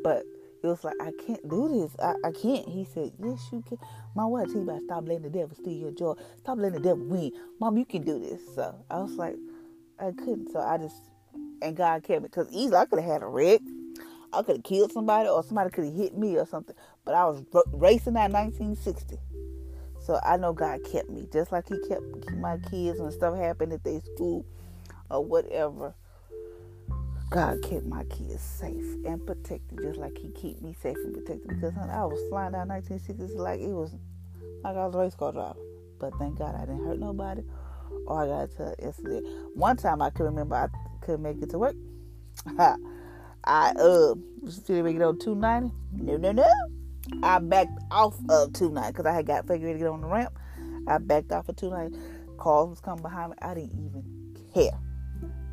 But 0.04 0.24
it 0.62 0.66
was 0.66 0.84
like, 0.84 0.94
I 1.00 1.10
can't 1.26 1.48
do 1.48 1.68
this. 1.68 1.96
I, 1.98 2.14
I 2.22 2.32
can't. 2.32 2.68
He 2.68 2.84
said, 2.84 3.12
Yes, 3.18 3.48
you 3.50 3.64
can. 3.66 3.78
I 4.14 4.44
tell 4.44 4.54
you 4.54 4.62
about 4.62 4.82
stop 4.82 5.08
letting 5.08 5.22
the 5.22 5.30
devil 5.30 5.56
steal 5.56 5.72
your 5.72 5.90
joy. 5.90 6.14
Stop 6.38 6.58
letting 6.58 6.82
the 6.82 6.88
devil 6.88 7.04
win. 7.06 7.32
Mom, 7.58 7.78
you 7.78 7.86
can 7.86 8.02
do 8.02 8.18
this. 8.20 8.42
So 8.54 8.84
I 8.90 8.98
was 8.98 9.12
like, 9.12 9.36
I 9.98 10.12
couldn't. 10.12 10.52
So 10.52 10.60
I 10.60 10.76
just, 10.76 10.96
and 11.62 11.74
God 11.74 12.04
kept 12.04 12.22
me. 12.22 12.28
Because 12.28 12.48
easily 12.52 12.76
I 12.76 12.84
could 12.84 13.00
have 13.00 13.10
had 13.10 13.22
a 13.22 13.26
wreck. 13.26 13.62
I 14.32 14.42
could 14.42 14.56
have 14.56 14.64
killed 14.64 14.92
somebody 14.92 15.28
or 15.28 15.42
somebody 15.42 15.70
could 15.70 15.84
have 15.84 15.94
hit 15.94 16.16
me 16.16 16.36
or 16.36 16.46
something. 16.46 16.74
But 17.04 17.14
I 17.14 17.26
was 17.26 17.44
racing 17.72 18.14
that 18.14 18.30
1960. 18.30 19.18
So 20.00 20.18
I 20.24 20.36
know 20.36 20.52
God 20.52 20.80
kept 20.90 21.10
me. 21.10 21.26
Just 21.32 21.52
like 21.52 21.68
He 21.68 21.76
kept 21.88 22.02
my 22.32 22.58
kids 22.70 23.00
when 23.00 23.12
stuff 23.12 23.36
happened 23.36 23.72
at 23.72 23.84
their 23.84 24.00
school 24.00 24.44
or 25.10 25.24
whatever. 25.24 25.94
God 27.30 27.62
kept 27.62 27.86
my 27.86 28.04
kids 28.04 28.42
safe 28.42 28.84
and 29.06 29.24
protected, 29.26 29.78
just 29.82 29.98
like 29.98 30.18
He 30.18 30.30
keep 30.30 30.60
me 30.60 30.74
safe 30.82 30.96
and 30.96 31.14
protected. 31.14 31.48
Because 31.48 31.74
honey, 31.74 31.92
I 31.92 32.04
was 32.04 32.20
flying 32.28 32.52
down 32.52 32.68
1960s 32.68 33.36
like 33.36 33.60
it 33.60 33.68
was 33.68 33.94
like 34.64 34.76
I 34.76 34.86
was 34.86 34.94
a 34.94 34.98
race 34.98 35.14
car 35.14 35.32
driver. 35.32 35.58
But 35.98 36.14
thank 36.18 36.38
God 36.38 36.54
I 36.56 36.66
didn't 36.66 36.84
hurt 36.84 36.98
nobody, 36.98 37.42
or 38.06 38.22
I 38.22 38.26
got 38.26 38.56
to 38.56 38.66
an 38.68 38.74
incident. 38.80 39.26
One 39.54 39.76
time 39.76 40.02
I 40.02 40.10
can 40.10 40.26
remember 40.26 40.56
I 40.56 40.68
couldn't 41.04 41.22
make 41.22 41.40
it 41.40 41.50
to 41.50 41.58
work. 41.58 41.76
I 43.44 43.70
uh 43.70 44.14
was 44.40 44.58
figuring 44.58 44.94
to 44.94 44.98
get 44.98 45.02
on 45.02 45.18
290. 45.18 45.74
No, 45.92 46.16
no, 46.16 46.32
no. 46.32 46.50
I 47.22 47.38
backed 47.38 47.78
off 47.90 48.14
of 48.28 48.52
290 48.52 48.92
because 48.92 49.06
I 49.06 49.12
had 49.12 49.26
got 49.26 49.46
figured 49.46 49.74
to 49.74 49.78
get 49.78 49.88
on 49.88 50.00
the 50.00 50.06
ramp. 50.06 50.38
I 50.86 50.98
backed 50.98 51.32
off 51.32 51.48
of 51.48 51.56
290. 51.56 52.36
Cars 52.38 52.70
was 52.70 52.80
coming 52.80 53.02
behind 53.02 53.30
me. 53.30 53.36
I 53.42 53.54
didn't 53.54 53.72
even 53.72 54.36
care. 54.52 54.78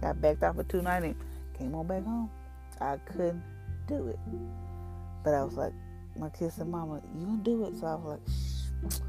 Got 0.01 0.21
backed 0.21 0.43
off 0.43 0.57
of 0.57 0.67
290 0.67 1.19
Came 1.57 1.75
on 1.75 1.87
back 1.87 2.05
home. 2.05 2.29
I 2.79 2.97
couldn't 2.97 3.43
do 3.87 4.07
it. 4.07 4.19
But 5.23 5.33
I 5.33 5.43
was 5.43 5.55
like, 5.55 5.73
my 6.17 6.29
kids 6.29 6.55
said, 6.55 6.67
Mama, 6.67 7.01
you 7.17 7.25
gonna 7.25 7.43
do 7.43 7.65
it? 7.65 7.77
So 7.77 7.87
I 7.87 7.95
was 7.95 8.19
like, 8.19 8.93
Shh, 8.93 8.99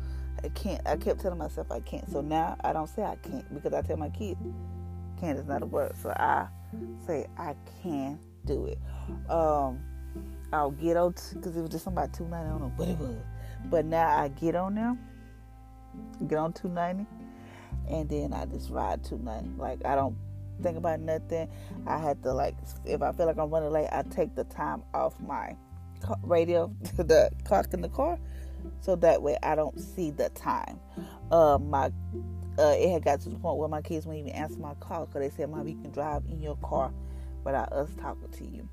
I 0.42 0.49
can't. 0.49 0.87
I 0.87 0.96
kept 0.96 1.20
telling 1.20 1.38
myself 1.38 1.70
I 1.70 1.80
can't. 1.80 2.10
So 2.10 2.20
now 2.20 2.56
I 2.64 2.72
don't 2.72 2.88
say 2.88 3.02
I 3.02 3.16
can't 3.16 3.52
because 3.54 3.72
I 3.72 3.82
tell 3.82 3.96
my 3.96 4.08
kids, 4.10 4.40
can't 5.20 5.38
is 5.38 5.46
not 5.46 5.62
a 5.62 5.66
word. 5.66 5.92
So 5.96 6.10
I 6.10 6.49
say 7.06 7.26
I 7.38 7.54
can 7.82 8.18
do 8.47 8.66
it. 8.66 8.78
Um, 9.30 9.80
I'll 10.52 10.73
get 10.73 10.97
on 10.97 11.14
because 11.35 11.56
it 11.56 11.61
was 11.61 11.70
just 11.70 11.85
somebody 11.85 12.11
290. 12.12 12.47
I 12.47 12.50
don't 12.50 12.61
know 12.61 12.75
what 12.76 12.88
it 12.88 12.99
was. 12.99 13.16
But 13.66 13.85
now 13.85 14.09
I 14.09 14.28
get 14.28 14.56
on 14.56 14.75
there, 14.75 14.97
get 16.26 16.38
on 16.38 16.52
290, 16.52 17.06
and 17.88 18.09
then 18.09 18.32
I 18.32 18.47
just 18.47 18.70
ride 18.70 19.04
290. 19.04 19.61
Like 19.61 19.85
I 19.85 19.94
don't 19.94 20.16
think 20.62 20.76
about 20.76 21.00
nothing. 21.00 21.49
I 21.87 21.99
had 21.99 22.23
to 22.23 22.32
like, 22.32 22.56
if 22.85 23.02
I 23.02 23.12
feel 23.12 23.26
like 23.26 23.38
I'm 23.38 23.50
running 23.50 23.70
late, 23.70 23.88
I 23.92 24.02
take 24.02 24.35
the 24.35 24.44
time 24.44 24.82
off 24.94 25.18
my 25.20 25.54
radio, 26.23 26.75
the 26.97 27.30
clock 27.44 27.73
in 27.73 27.80
the 27.80 27.88
car, 27.88 28.18
so 28.80 28.97
that 28.97 29.23
way 29.23 29.37
I 29.42 29.54
don't 29.54 29.78
see 29.78 30.11
the 30.11 30.30
time. 30.30 30.80
Uh, 31.30 31.59
my 31.59 31.92
uh, 32.59 32.75
it 32.76 32.90
had 32.90 33.04
got 33.04 33.20
to 33.20 33.28
the 33.28 33.37
point 33.37 33.59
where 33.59 33.68
my 33.68 33.80
kids 33.80 34.06
wouldn't 34.06 34.26
even 34.26 34.38
answer 34.38 34.59
my 34.59 34.75
call 34.75 35.06
because 35.06 35.20
they 35.20 35.30
said, 35.37 35.50
"Mom, 35.50 35.68
you 35.68 35.76
can 35.80 35.92
drive 35.92 36.25
in 36.28 36.40
your 36.42 36.56
car 36.56 36.92
without 37.44 37.73
us 37.73 37.90
talking 38.00 38.30
to 38.30 38.44
you." 38.44 38.68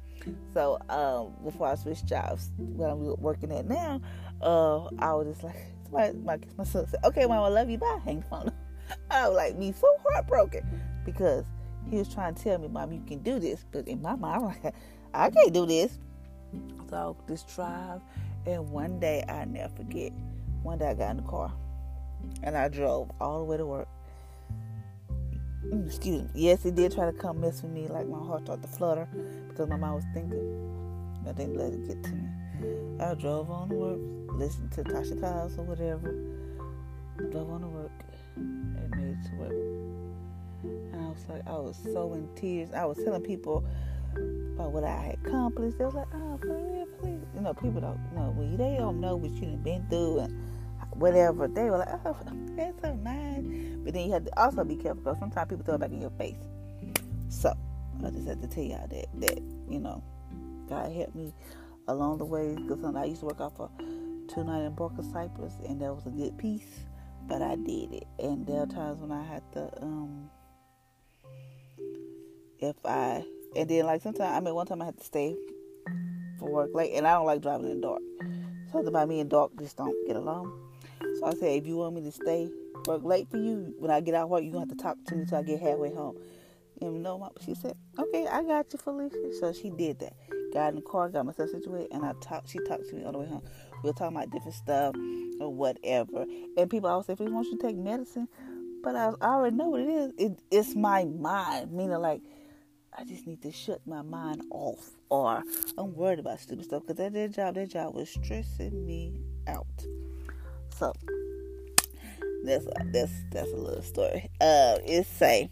So 0.54 0.80
um, 0.90 1.34
before 1.44 1.68
I 1.68 1.76
switched 1.76 2.06
jobs, 2.06 2.52
when 2.58 2.90
I'm 2.90 3.16
working 3.22 3.52
at 3.52 3.68
now, 3.68 4.02
uh, 4.42 4.86
I 5.00 5.14
was 5.14 5.28
just 5.28 5.44
like, 5.44 5.56
my, 5.92 6.12
my, 6.12 6.40
my 6.58 6.64
son 6.64 6.88
said, 6.88 7.00
"Okay, 7.04 7.26
mom, 7.26 7.44
I 7.44 7.48
love 7.48 7.70
you. 7.70 7.78
Bye." 7.78 8.00
Hang 8.04 8.22
the 8.22 8.26
phone. 8.30 8.52
I 9.12 9.28
was 9.28 9.36
like, 9.36 9.58
me 9.58 9.74
so 9.74 9.88
heartbroken 10.06 10.64
because 11.06 11.46
he 11.90 11.98
was 11.98 12.14
trying 12.14 12.36
to 12.36 12.44
tell 12.44 12.58
me, 12.58 12.68
Mom, 12.68 12.92
you 12.92 13.02
can 13.06 13.20
do 13.20 13.40
this. 13.40 13.66
But 13.72 13.88
in 13.88 14.02
my 14.02 14.16
mind, 14.16 14.44
I'm 14.44 14.64
like, 14.64 14.76
I 15.14 15.30
can't 15.30 15.54
do 15.54 15.66
this. 15.66 15.98
So 16.90 17.18
this 17.28 17.44
drive, 17.44 18.02
and 18.46 18.70
one 18.70 19.00
day 19.00 19.24
I 19.28 19.46
never 19.46 19.74
forget. 19.76 20.12
One 20.64 20.78
day 20.78 20.88
I 20.88 20.94
got 20.94 21.12
in 21.12 21.18
the 21.18 21.24
car, 21.24 21.54
and 22.44 22.58
I 22.58 22.70
drove 22.70 23.12
all 23.20 23.40
the 23.40 23.44
way 23.44 23.58
to 23.58 23.66
work. 23.66 23.88
Mm, 25.72 25.86
excuse 25.86 26.24
me. 26.24 26.30
Yes, 26.34 26.64
he 26.64 26.72
did 26.72 26.94
try 26.94 27.06
to 27.06 27.12
come 27.12 27.42
mess 27.42 27.62
with 27.62 27.72
me. 27.72 27.88
Like 27.88 28.08
my 28.08 28.20
heart 28.20 28.44
started 28.44 28.62
to 28.62 28.68
flutter 28.70 29.08
because 29.50 29.68
my 29.68 29.76
mind 29.76 29.96
was 29.96 30.06
thinking. 30.14 30.78
I 31.28 31.34
didn't 31.34 31.58
let 31.58 31.74
it 31.74 31.88
get 31.88 32.04
to 32.04 32.12
me. 32.12 32.30
I 33.02 33.14
drove 33.16 33.52
on 33.52 33.70
to 33.70 33.76
work, 33.76 34.00
listened 34.40 34.72
to 34.74 34.84
Tasha 34.84 35.20
Tiles 35.20 35.58
or 35.58 35.64
whatever. 35.64 36.16
Drove 37.32 37.50
on 37.50 37.62
to 37.62 37.68
work 37.68 37.92
and 38.38 38.92
made 38.92 39.18
it 39.18 39.30
to 39.30 39.36
work 39.36 39.52
And 40.64 40.96
I 40.96 41.10
was 41.10 41.26
like, 41.28 41.46
I 41.46 41.52
was 41.52 41.78
so 41.84 42.14
in 42.14 42.30
tears. 42.36 42.70
I 42.74 42.86
was 42.86 42.98
telling 43.04 43.24
people 43.24 43.66
about 44.56 44.72
what 44.72 44.86
I 44.86 44.96
had 44.96 45.18
accomplished. 45.26 45.78
They 45.78 45.86
was 45.86 45.96
like, 45.96 46.08
oh, 46.14 46.40
real, 46.44 46.86
please. 47.00 47.28
You 47.36 47.42
know, 47.42 47.54
people 47.54 47.82
don't 47.82 48.00
know. 48.16 48.34
Well, 48.38 48.58
they 48.58 48.78
don't 48.78 49.02
know 49.02 49.18
what 49.18 49.32
you've 49.32 49.64
been 49.64 49.86
through 49.90 50.20
and 50.20 50.57
whatever. 50.98 51.48
They 51.48 51.70
were 51.70 51.78
like, 51.80 51.90
oh, 52.06 52.16
that's 52.56 52.82
so 52.82 52.94
nice. 52.96 53.44
But 53.84 53.94
then 53.94 54.08
you 54.08 54.14
have 54.14 54.26
to 54.26 54.40
also 54.42 54.64
be 54.64 54.76
careful 54.76 55.04
because 55.04 55.20
sometimes 55.20 55.50
people 55.50 55.66
throw 55.66 55.76
it 55.76 55.80
back 55.80 55.92
in 55.92 56.02
your 56.02 56.12
face. 56.12 56.36
So, 57.30 57.54
I 58.06 58.10
just 58.10 58.28
had 58.28 58.42
to 58.42 58.48
tell 58.48 58.64
y'all 58.64 58.88
that, 58.88 59.06
that 59.22 59.40
you 59.70 59.80
know, 59.80 60.04
God 60.70 60.92
helped 60.92 61.16
me 61.16 61.34
along 61.88 62.18
the 62.18 62.26
way 62.26 62.56
because 62.56 62.96
I 62.96 63.06
used 63.06 63.22
to 63.22 63.28
work 63.28 63.40
off 63.40 63.60
a 63.60 63.70
two 64.28 64.44
night 64.44 64.64
in 64.64 64.76
Barker 64.76 65.04
Cypress 65.14 65.54
and 65.68 65.82
that 65.82 65.94
was 65.94 66.06
a 66.06 66.10
good 66.10 66.38
piece, 66.38 66.86
but 67.28 67.42
I 67.42 67.56
did 67.56 67.94
it. 67.94 68.08
And 68.20 68.46
there 68.46 68.62
are 68.62 68.68
times 68.68 69.00
when 69.00 69.12
I 69.12 69.24
had 69.24 69.42
to, 69.54 69.70
um, 69.82 70.30
if 72.60 72.76
I 72.86 73.24
and 73.56 73.70
then 73.70 73.86
like 73.86 74.02
sometimes 74.02 74.32
I 74.36 74.40
mean 74.40 74.56
one 74.56 74.66
time 74.66 74.82
I 74.82 74.86
had 74.86 74.98
to 74.98 75.04
stay 75.04 75.36
for 76.40 76.50
work 76.50 76.72
late 76.74 76.94
and 76.94 77.08
I 77.08 77.14
don't 77.14 77.26
like 77.26 77.42
driving 77.42 77.70
in 77.70 77.82
the 77.82 77.88
dark. 77.88 78.02
Something 78.72 78.88
about 78.90 79.08
me 79.10 79.20
and 79.20 79.30
dark 79.30 79.52
just 79.60 79.78
don't 79.78 79.96
get 80.08 80.16
along. 80.16 80.52
So 81.20 81.26
I 81.26 81.32
said, 81.32 81.58
if 81.58 81.68
you 81.68 81.78
want 81.78 81.96
me 81.96 82.02
to 82.02 82.12
stay 82.12 82.50
work 82.86 83.04
late 83.04 83.30
for 83.30 83.38
you, 83.38 83.74
when 83.80 83.92
I 83.92 84.02
get 84.02 84.14
out 84.14 84.30
work, 84.30 84.44
you're 84.44 84.52
gonna 84.52 84.68
have 84.68 84.78
to 84.78 84.84
talk 84.84 84.98
to 85.08 85.16
me 85.16 85.26
till 85.26 85.38
I 85.40 85.44
get 85.44 85.60
halfway 85.60 85.94
home. 85.94 86.18
And 86.80 87.02
know, 87.02 87.32
she 87.44 87.56
said, 87.56 87.76
okay, 87.98 88.28
I 88.28 88.44
got 88.44 88.72
you, 88.72 88.78
Felicia. 88.78 89.34
So 89.40 89.52
she 89.52 89.72
did 89.72 90.00
that. 90.00 90.14
Got 90.54 90.70
in 90.70 90.76
the 90.76 90.82
car, 90.82 91.10
got 91.10 91.26
myself 91.26 91.50
situated, 91.50 91.90
and 91.92 92.06
I 92.06 92.14
talked. 92.22 92.50
She 92.50 92.60
talked 92.60 92.88
to 92.90 92.96
me 92.96 93.04
all 93.04 93.12
the 93.12 93.20
way 93.20 93.28
home. 93.28 93.44
We 93.84 93.90
were 93.90 93.94
talking 93.94 94.16
about 94.16 94.30
different 94.30 94.54
stuff 94.54 94.96
or 95.40 95.54
whatever. 95.54 96.26
And 96.56 96.70
people 96.70 96.90
always 96.90 97.08
say, 97.08 97.14
"If 97.14 97.20
you 97.20 97.32
want 97.32 97.48
you 97.48 97.58
to 97.58 97.68
take 97.68 97.76
medicine," 97.76 98.28
but 98.84 98.96
I, 98.96 99.12
I 99.20 99.34
already 99.34 99.56
know 99.56 99.70
what 99.70 99.82
it 99.82 99.90
is. 99.90 100.12
It, 100.18 100.40
it's 100.52 100.76
my 100.76 101.06
mind, 101.06 101.72
meaning 101.74 101.98
like 101.98 102.22
I 102.98 103.04
just 103.04 103.28
need 103.28 103.42
to 103.42 103.52
shut 103.52 103.82
my 103.86 104.02
mind 104.02 104.44
off, 104.52 104.92
or 105.10 105.44
I'm 105.78 105.96
worried 105.96 106.20
about 106.20 106.40
stupid 106.40 106.66
stuff 106.66 106.84
because 106.84 106.98
that 106.98 107.14
their 107.14 107.28
job, 107.28 107.56
their 107.56 107.66
job 107.66 107.94
was 107.94 108.10
stressing 108.10 108.86
me 108.86 109.20
out. 109.48 109.66
So 110.78 110.94
that's 112.44 112.66
that's 112.92 113.12
that's 113.32 113.52
a 113.52 113.56
little 113.56 113.82
story. 113.82 114.30
Uh, 114.42 114.78
it 114.86 115.06
say 115.06 115.50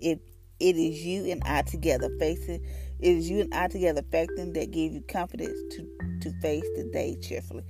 it 0.00 0.20
it 0.60 0.76
is 0.76 1.04
you 1.04 1.30
and 1.30 1.42
I 1.44 1.62
together 1.62 2.10
facing. 2.18 2.64
It 3.00 3.16
is 3.16 3.30
you 3.30 3.40
and 3.40 3.54
I 3.54 3.68
together 3.68 4.02
facting 4.10 4.52
that 4.54 4.70
give 4.70 4.92
you 4.92 5.02
confidence 5.02 5.58
to 5.76 5.88
to 6.22 6.32
face 6.40 6.64
the 6.76 6.88
day 6.92 7.16
cheerfully. 7.20 7.64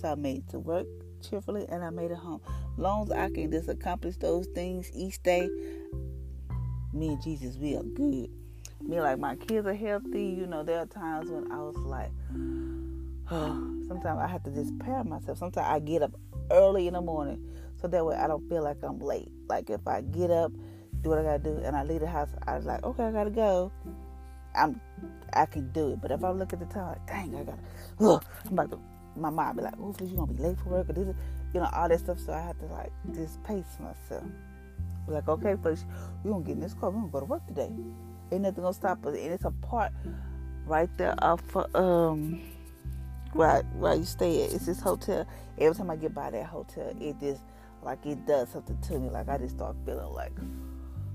So 0.00 0.12
I 0.12 0.14
made 0.14 0.38
it 0.38 0.48
to 0.50 0.58
work 0.58 0.86
cheerfully 1.28 1.66
and 1.68 1.84
I 1.84 1.90
made 1.90 2.10
it 2.10 2.18
home. 2.18 2.40
Long 2.76 3.04
as 3.04 3.12
I 3.12 3.30
can 3.30 3.50
just 3.50 3.68
accomplish 3.68 4.16
those 4.16 4.46
things 4.54 4.90
each 4.94 5.22
day, 5.22 5.48
me 6.92 7.08
and 7.08 7.22
Jesus, 7.22 7.56
we 7.56 7.76
are 7.76 7.82
good 7.82 8.30
me 8.82 9.00
like 9.00 9.18
my 9.18 9.36
kids 9.36 9.66
are 9.66 9.74
healthy. 9.74 10.24
You 10.24 10.46
know, 10.46 10.62
there 10.62 10.80
are 10.80 10.86
times 10.86 11.30
when 11.30 11.50
I 11.52 11.58
was 11.58 11.76
like, 11.78 12.10
sometimes 13.88 14.18
I 14.20 14.26
have 14.26 14.42
to 14.44 14.50
just 14.50 14.76
prepare 14.78 15.04
myself. 15.04 15.38
Sometimes 15.38 15.66
I 15.68 15.78
get 15.78 16.02
up 16.02 16.12
early 16.52 16.86
in 16.86 16.94
the 16.94 17.00
morning 17.00 17.44
so 17.80 17.88
that 17.88 18.06
way 18.06 18.14
I 18.16 18.28
don't 18.28 18.48
feel 18.48 18.62
like 18.62 18.78
I'm 18.82 19.00
late. 19.00 19.30
Like 19.48 19.68
if 19.70 19.86
I 19.86 20.02
get 20.02 20.30
up, 20.30 20.52
do 21.02 21.10
what 21.10 21.18
I 21.18 21.22
gotta 21.24 21.38
do, 21.40 21.60
and 21.64 21.76
I 21.76 21.82
leave 21.82 22.00
the 22.00 22.06
house, 22.06 22.28
I 22.46 22.56
was 22.56 22.64
like, 22.64 22.82
okay, 22.84 23.04
I 23.04 23.10
gotta 23.10 23.30
go. 23.30 23.72
I'm, 24.54 24.80
I 25.32 25.46
can 25.46 25.72
do 25.72 25.92
it. 25.92 26.00
But 26.00 26.12
if 26.12 26.22
I 26.22 26.30
look 26.30 26.52
at 26.52 26.60
the 26.60 26.66
time, 26.66 26.88
like, 26.88 27.06
dang, 27.06 27.34
I 27.34 27.42
gotta, 27.42 27.58
oh, 28.00 28.20
I'm 28.46 28.52
about 28.52 28.70
to. 28.70 28.78
My 29.14 29.28
mind 29.28 29.58
be 29.58 29.62
like, 29.62 29.74
oh, 29.78 29.94
you 30.00 30.16
gonna 30.16 30.32
be 30.32 30.42
late 30.42 30.58
for 30.58 30.70
work 30.70 30.88
or 30.88 30.92
this, 30.94 31.08
is 31.08 31.14
you 31.52 31.60
know, 31.60 31.68
all 31.74 31.88
that 31.88 31.98
stuff. 31.98 32.18
So 32.18 32.32
I 32.32 32.40
have 32.40 32.58
to 32.60 32.66
like 32.66 32.92
just 33.14 33.42
pace 33.42 33.78
myself. 33.78 34.24
Like, 35.06 35.28
okay, 35.28 35.54
folks, 35.62 35.84
we 36.22 36.30
gonna 36.30 36.44
get 36.44 36.52
in 36.52 36.60
this 36.60 36.74
car. 36.74 36.90
We 36.90 37.00
gonna 37.00 37.12
go 37.12 37.20
to 37.20 37.26
work 37.26 37.46
today. 37.46 37.70
Ain't 38.30 38.42
nothing 38.42 38.62
gonna 38.62 38.72
stop 38.72 39.04
us. 39.04 39.16
And 39.16 39.32
it's 39.32 39.44
a 39.44 39.50
part 39.50 39.92
right 40.64 40.88
there 40.96 41.14
off 41.18 41.42
of, 41.56 41.74
um 41.74 42.40
where 43.32 43.62
where 43.74 43.94
you 43.94 44.04
stay 44.04 44.44
at. 44.44 44.52
It's 44.52 44.66
this 44.66 44.80
hotel. 44.80 45.26
Every 45.58 45.74
time 45.74 45.90
I 45.90 45.96
get 45.96 46.14
by 46.14 46.30
that 46.30 46.46
hotel, 46.46 46.94
it 47.00 47.18
just 47.20 47.42
like 47.82 48.04
it 48.06 48.26
does 48.26 48.50
something 48.50 48.78
to 48.80 48.98
me. 48.98 49.10
Like 49.10 49.28
I 49.28 49.38
just 49.38 49.56
start 49.56 49.76
feeling 49.84 50.12
like 50.12 50.32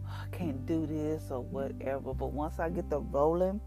oh, 0.07 0.11
I 0.23 0.35
can't 0.35 0.65
do 0.65 0.85
this 0.85 1.31
or 1.31 1.41
whatever. 1.41 2.13
But 2.13 2.31
once 2.31 2.59
I 2.59 2.69
get 2.69 2.89
the 2.89 2.99
rolling, 2.99 3.61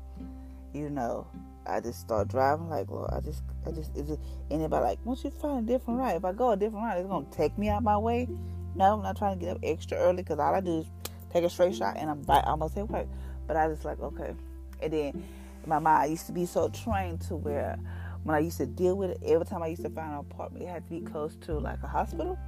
you 0.72 0.90
know, 0.90 1.26
I 1.66 1.80
just 1.80 2.00
start 2.00 2.28
driving 2.28 2.68
like, 2.68 2.90
Lord, 2.90 3.10
I 3.12 3.20
just, 3.20 3.42
I 3.66 3.70
just, 3.70 3.96
is 3.96 4.10
it 4.10 4.20
anybody 4.50 4.84
like, 4.84 4.98
once 5.04 5.24
you 5.24 5.30
find 5.30 5.68
a 5.68 5.72
different 5.72 6.00
route, 6.00 6.16
if 6.16 6.24
I 6.24 6.32
go 6.32 6.52
a 6.52 6.56
different 6.56 6.84
route, 6.84 6.98
it's 6.98 7.08
gonna 7.08 7.26
take 7.30 7.56
me 7.58 7.68
out 7.68 7.82
my 7.82 7.98
way. 7.98 8.28
No, 8.74 8.94
I'm 8.94 9.02
not 9.02 9.16
trying 9.16 9.38
to 9.38 9.44
get 9.44 9.56
up 9.56 9.58
extra 9.62 9.98
early 9.98 10.22
because 10.22 10.38
all 10.38 10.54
I 10.54 10.60
do 10.60 10.80
is 10.80 10.86
take 11.32 11.44
a 11.44 11.50
straight 11.50 11.74
shot 11.74 11.96
and 11.96 12.10
I'm 12.10 12.22
right 12.24 12.44
almost 12.44 12.76
at 12.76 12.88
work. 12.88 13.06
But 13.46 13.56
I 13.56 13.68
just 13.68 13.84
like, 13.84 14.00
okay. 14.00 14.34
And 14.82 14.92
then 14.92 15.24
my 15.66 15.78
mind 15.78 16.10
used 16.10 16.26
to 16.26 16.32
be 16.32 16.46
so 16.46 16.68
trained 16.68 17.20
to 17.22 17.36
where 17.36 17.78
when 18.24 18.34
I 18.36 18.40
used 18.40 18.58
to 18.58 18.66
deal 18.66 18.96
with 18.96 19.10
it, 19.10 19.20
every 19.24 19.46
time 19.46 19.62
I 19.62 19.68
used 19.68 19.82
to 19.82 19.90
find 19.90 20.12
an 20.12 20.18
apartment, 20.18 20.64
it 20.64 20.68
had 20.68 20.84
to 20.84 20.90
be 20.90 21.00
close 21.00 21.36
to 21.42 21.58
like 21.58 21.82
a 21.82 21.88
hospital 21.88 22.38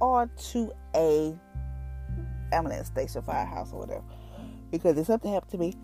or 0.00 0.30
to 0.50 0.72
a 0.94 1.34
ambulance 2.52 2.88
station, 2.88 3.22
firehouse, 3.22 3.72
or 3.72 3.80
whatever. 3.80 4.04
Because 4.70 4.98
if 4.98 5.06
something 5.06 5.32
happened 5.32 5.50
to 5.52 5.58
me, 5.58 5.74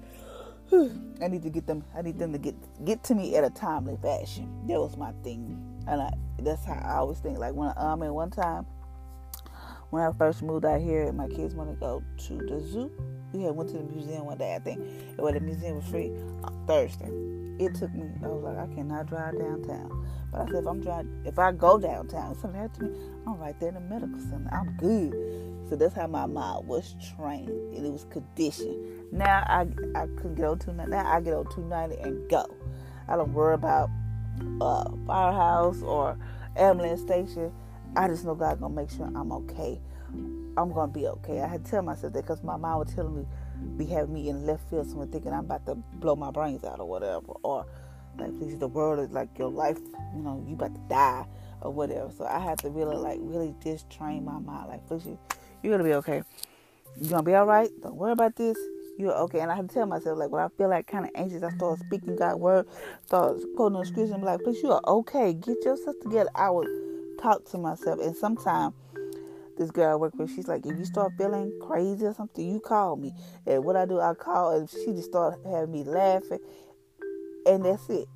I 1.23 1.29
need 1.29 1.43
to 1.43 1.51
get 1.51 1.67
them. 1.67 1.85
I 1.97 2.03
need 2.03 2.19
them 2.19 2.33
to 2.33 2.39
get 2.39 2.55
get 2.85 3.03
to 3.05 3.15
me 3.15 3.37
at 3.37 3.45
a 3.45 3.51
timely 3.51 3.97
fashion. 4.01 4.67
That 4.67 4.81
was 4.81 4.97
my 4.97 5.13
thing, 5.23 5.83
and 5.87 6.01
I, 6.01 6.11
that's 6.39 6.65
how 6.65 6.75
I 6.75 6.97
always 6.97 7.19
think. 7.19 7.39
Like 7.39 7.55
when 7.55 7.73
um, 7.77 8.03
at 8.03 8.15
one 8.15 8.31
time 8.31 8.67
when 9.91 10.03
I 10.03 10.13
first 10.13 10.43
moved 10.43 10.65
out 10.65 10.81
here, 10.81 11.13
my 11.13 11.29
kids 11.29 11.55
want 11.55 11.71
to 11.71 11.77
go 11.77 12.03
to 12.27 12.37
the 12.37 12.61
zoo. 12.61 12.91
We 13.33 13.43
had 13.43 13.55
went 13.55 13.71
to 13.71 13.79
the 13.79 13.85
museum 13.85 14.27
one 14.27 14.39
day, 14.39 14.55
I 14.55 14.59
think. 14.59 14.81
Well, 15.19 15.33
the 15.33 15.41
museum 15.41 15.77
was 15.77 15.87
free 15.87 16.11
on 16.43 16.65
Thursday. 16.67 17.11
It 17.59 17.75
took 17.75 17.93
me. 17.95 18.09
I 18.23 18.29
was 18.29 18.43
like, 18.43 18.59
I 18.59 18.75
cannot 18.75 19.07
drive 19.07 19.39
downtown. 19.39 20.07
But 20.33 20.43
I 20.43 20.47
said, 20.47 20.57
if 20.57 20.67
I'm 20.67 20.81
driving, 20.81 21.23
if 21.25 21.39
I 21.39 21.53
go 21.53 21.79
downtown, 21.79 22.35
something 22.41 22.61
happened 22.61 22.75
to 22.75 22.99
me, 22.99 22.99
I'm 23.27 23.39
right 23.39 23.59
there 23.61 23.69
in 23.69 23.75
the 23.75 23.81
medical 23.81 24.19
center. 24.21 24.51
I'm 24.53 24.77
good. 24.77 25.13
So 25.69 25.77
that's 25.77 25.95
how 25.95 26.07
my 26.07 26.27
mind 26.27 26.67
was 26.67 26.97
trained. 27.17 27.49
And 27.49 27.87
it 27.87 27.93
was 27.93 28.05
conditioned. 28.11 29.13
Now 29.13 29.45
I 29.47 29.67
I 29.95 30.07
can 30.21 30.35
get 30.35 30.47
on 30.47 30.59
two 30.59 30.73
now 30.73 31.07
I 31.07 31.21
get 31.21 31.35
on 31.35 31.47
two 31.55 31.65
ninety 31.65 31.97
and 31.97 32.29
go. 32.29 32.45
I 33.09 33.17
don't 33.17 33.33
worry 33.33 33.55
about 33.55 33.91
uh, 34.61 34.91
firehouse 35.07 35.83
or 35.83 36.19
ambulance 36.57 37.01
station. 37.01 37.53
I 37.97 38.09
just 38.09 38.25
know 38.25 38.35
God 38.35 38.61
gonna 38.61 38.75
make 38.75 38.91
sure 38.91 39.07
I'm 39.15 39.33
okay. 39.33 39.81
I'm 40.57 40.73
gonna 40.73 40.93
be 40.93 41.07
okay. 41.07 41.41
I 41.41 41.47
had 41.47 41.65
to 41.65 41.71
tell 41.71 41.83
myself 41.83 42.13
that 42.13 42.23
because 42.23 42.43
my 42.43 42.57
mom 42.57 42.81
was 42.81 42.95
telling 42.95 43.17
me, 43.17 43.27
be 43.77 43.87
having 43.87 44.15
me 44.15 44.29
in 44.29 44.47
left 44.47 44.69
field, 44.71 44.89
someone 44.89 45.11
thinking 45.11 45.33
I'm 45.33 45.41
about 45.41 45.67
to 45.67 45.75
blow 45.75 46.17
my 46.17 46.31
brains 46.31 46.65
out 46.65 46.81
or 46.81 46.89
whatever, 46.89 47.33
or 47.43 47.67
like 48.19 48.37
please 48.39 48.59
the 48.59 48.69
world 48.69 49.01
is 49.01 49.11
like 49.11 49.37
your 49.39 49.51
life, 49.51 49.79
you 50.15 50.23
know, 50.23 50.45
you 50.47 50.55
about 50.55 50.75
to 50.75 50.81
die 50.89 51.27
or 51.61 51.73
whatever. 51.73 52.11
So 52.17 52.25
I 52.25 52.39
had 52.39 52.59
to 52.61 52.71
really 52.71 52.97
like 52.97 53.19
really 53.21 53.55
just 53.63 53.91
train 53.91 54.25
my 54.25 54.39
mind, 54.39 54.69
like 54.69 54.87
please 54.87 55.07
you, 55.07 55.19
you're 55.63 55.73
gonna 55.73 55.89
be 55.89 55.95
okay. 55.95 56.23
You're 57.01 57.11
gonna 57.11 57.23
be 57.23 57.35
all 57.35 57.47
right. 57.47 57.71
Don't 57.83 57.97
worry 57.97 58.13
about 58.13 58.37
this. 58.37 58.57
You're 58.97 59.15
okay. 59.23 59.41
And 59.41 59.51
I 59.51 59.57
have 59.57 59.67
to 59.67 59.75
tell 59.75 59.87
myself, 59.87 60.19
like, 60.19 60.31
when 60.31 60.41
I 60.41 60.49
feel 60.57 60.69
like 60.69 60.87
kind 60.87 61.05
of 61.05 61.11
anxious, 61.17 61.43
I 61.43 61.51
start 61.57 61.81
speaking 61.81 62.15
God's 62.15 62.39
word, 62.39 62.69
start 63.07 63.39
quoting 63.57 63.81
the 63.81 63.85
scripture, 63.85 64.15
and 64.15 64.23
be 64.23 64.27
like, 64.27 64.41
please, 64.45 64.63
you 64.63 64.71
are 64.71 64.81
okay. 64.87 65.33
Get 65.33 65.65
yourself 65.65 65.97
together. 66.01 66.31
I 66.37 66.51
would 66.51 66.69
talk 67.21 67.45
to 67.51 67.59
myself. 67.59 67.99
And 68.01 68.15
sometimes 68.17 68.75
this 69.57 69.71
girl 69.71 69.93
I 69.93 69.95
work 69.97 70.15
with, 70.17 70.35
she's 70.35 70.49
like, 70.49 70.67
if 70.67 70.79
you 70.79 70.85
start 70.85 71.13
feeling 71.17 71.53
crazy 71.63 72.05
or 72.07 72.15
something, 72.15 72.49
you 72.49 72.61
call 72.61 72.97
me. 72.97 73.13
And 73.47 73.65
what 73.65 73.77
I 73.77 73.87
do, 73.87 74.01
I 74.01 74.15
call, 74.15 74.57
and 74.57 74.69
she 74.69 74.87
just 74.87 75.11
start 75.11 75.39
having 75.45 75.73
me 75.73 75.85
laughing, 75.85 76.41
and 77.47 77.65
that's 77.65 77.89
it. 77.89 78.09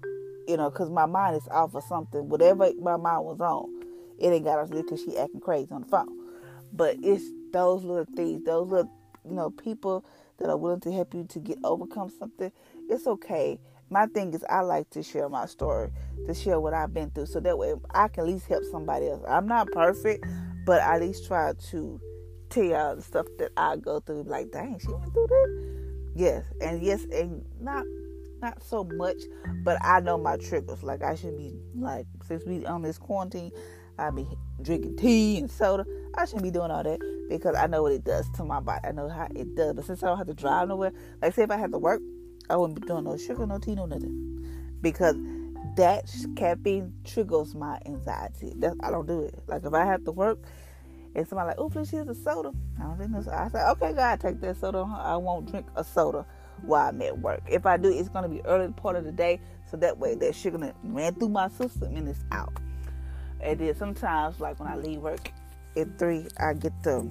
You 0.46 0.56
know, 0.56 0.70
because 0.70 0.90
my 0.90 1.06
mind 1.06 1.36
is 1.36 1.46
off 1.50 1.74
of 1.74 1.84
something. 1.84 2.28
Whatever 2.28 2.70
my 2.80 2.96
mind 2.96 3.24
was 3.24 3.40
on, 3.40 3.82
it 4.18 4.28
ain't 4.28 4.44
got 4.44 4.58
us 4.58 4.70
because 4.70 5.02
she 5.02 5.18
acting 5.18 5.40
crazy 5.40 5.72
on 5.72 5.82
the 5.82 5.88
phone. 5.88 6.16
But 6.72 6.96
it's 7.02 7.24
those 7.52 7.84
little 7.84 8.06
things, 8.16 8.44
those 8.44 8.68
little, 8.68 8.90
you 9.28 9.34
know, 9.34 9.50
people 9.50 10.04
that 10.38 10.48
are 10.48 10.56
willing 10.56 10.80
to 10.80 10.92
help 10.92 11.12
you 11.12 11.24
to 11.24 11.38
get 11.38 11.58
overcome 11.64 12.10
something. 12.10 12.50
It's 12.88 13.06
okay 13.06 13.58
my 13.90 14.06
thing 14.06 14.34
is 14.34 14.44
I 14.48 14.60
like 14.60 14.90
to 14.90 15.02
share 15.02 15.28
my 15.28 15.46
story, 15.46 15.90
to 16.26 16.34
share 16.34 16.60
what 16.60 16.74
I've 16.74 16.92
been 16.92 17.10
through, 17.10 17.26
so 17.26 17.40
that 17.40 17.56
way 17.56 17.74
I 17.94 18.08
can 18.08 18.24
at 18.24 18.30
least 18.30 18.46
help 18.46 18.64
somebody 18.70 19.08
else. 19.08 19.22
I'm 19.28 19.46
not 19.46 19.70
perfect, 19.72 20.24
but 20.68 20.82
I 20.82 20.96
at 20.96 21.00
least 21.00 21.26
try 21.26 21.54
to 21.70 21.98
tell 22.50 22.62
y'all 22.62 22.96
the 22.96 23.00
stuff 23.00 23.24
that 23.38 23.52
I 23.56 23.76
go 23.76 24.00
through. 24.00 24.24
Like, 24.24 24.52
dang, 24.52 24.78
she 24.78 24.88
went 24.88 25.14
through 25.14 25.26
that. 25.26 26.12
Yes, 26.14 26.44
and 26.60 26.82
yes, 26.82 27.06
and 27.10 27.42
not 27.58 27.86
not 28.42 28.62
so 28.62 28.84
much, 28.84 29.16
but 29.64 29.78
I 29.82 30.00
know 30.00 30.18
my 30.18 30.36
triggers. 30.36 30.82
Like 30.82 31.02
I 31.02 31.14
should 31.14 31.38
be 31.38 31.58
like 31.74 32.04
since 32.26 32.44
we 32.44 32.66
on 32.66 32.82
this 32.82 32.98
quarantine, 32.98 33.50
I 33.98 34.10
be 34.10 34.26
drinking 34.60 34.98
tea 34.98 35.38
and 35.38 35.50
soda. 35.50 35.86
I 36.16 36.26
shouldn't 36.26 36.42
be 36.42 36.50
doing 36.50 36.70
all 36.70 36.82
that 36.82 37.00
because 37.30 37.56
I 37.56 37.66
know 37.66 37.82
what 37.84 37.92
it 37.92 38.04
does 38.04 38.28
to 38.36 38.44
my 38.44 38.60
body. 38.60 38.86
I 38.86 38.92
know 38.92 39.08
how 39.08 39.26
it 39.34 39.54
does. 39.56 39.72
But 39.72 39.86
since 39.86 40.02
I 40.02 40.08
don't 40.08 40.18
have 40.18 40.26
to 40.26 40.34
drive 40.34 40.68
nowhere, 40.68 40.92
like 41.22 41.32
say 41.32 41.44
if 41.44 41.50
I 41.50 41.56
had 41.56 41.72
to 41.72 41.78
work, 41.78 42.02
I 42.50 42.56
wouldn't 42.56 42.78
be 42.78 42.86
doing 42.86 43.04
no 43.04 43.16
sugar, 43.16 43.46
no 43.46 43.58
tea, 43.58 43.74
no 43.74 43.86
nothing. 43.86 44.44
Because 44.82 45.16
that 45.78 46.12
caffeine 46.34 46.92
triggers 47.04 47.54
my 47.54 47.78
anxiety. 47.86 48.52
I 48.80 48.90
don't 48.90 49.06
do 49.06 49.22
it. 49.22 49.34
Like 49.46 49.64
if 49.64 49.72
I 49.72 49.84
have 49.86 50.04
to 50.04 50.12
work 50.12 50.38
and 51.14 51.26
somebody 51.26 51.48
like, 51.48 51.58
oh, 51.58 51.70
please 51.70 51.88
here's 51.88 52.08
a 52.08 52.14
soda. 52.16 52.52
I 52.80 52.82
don't 52.82 52.98
think 52.98 53.24
so. 53.24 53.30
I 53.30 53.48
say, 53.48 53.60
okay, 53.60 53.92
God, 53.92 54.20
take 54.20 54.40
that 54.40 54.56
soda. 54.56 54.84
I 54.98 55.16
won't 55.16 55.48
drink 55.48 55.66
a 55.76 55.84
soda 55.84 56.26
while 56.62 56.88
I'm 56.88 57.00
at 57.02 57.16
work. 57.20 57.42
If 57.48 57.64
I 57.64 57.76
do, 57.76 57.90
it's 57.90 58.08
gonna 58.08 58.28
be 58.28 58.44
early 58.44 58.72
part 58.72 58.96
of 58.96 59.04
the 59.04 59.12
day, 59.12 59.40
so 59.70 59.76
that 59.76 59.98
way 59.98 60.16
that 60.16 60.34
sugar 60.34 60.74
ran 60.82 61.14
through 61.14 61.28
my 61.28 61.48
system 61.48 61.96
and 61.96 62.08
it's 62.08 62.24
out. 62.32 62.52
And 63.40 63.60
then 63.60 63.76
sometimes, 63.76 64.40
like 64.40 64.58
when 64.58 64.68
I 64.68 64.74
leave 64.74 64.98
work 64.98 65.30
at 65.76 65.96
three, 65.96 66.26
I 66.40 66.54
get 66.54 66.72
the 66.82 67.08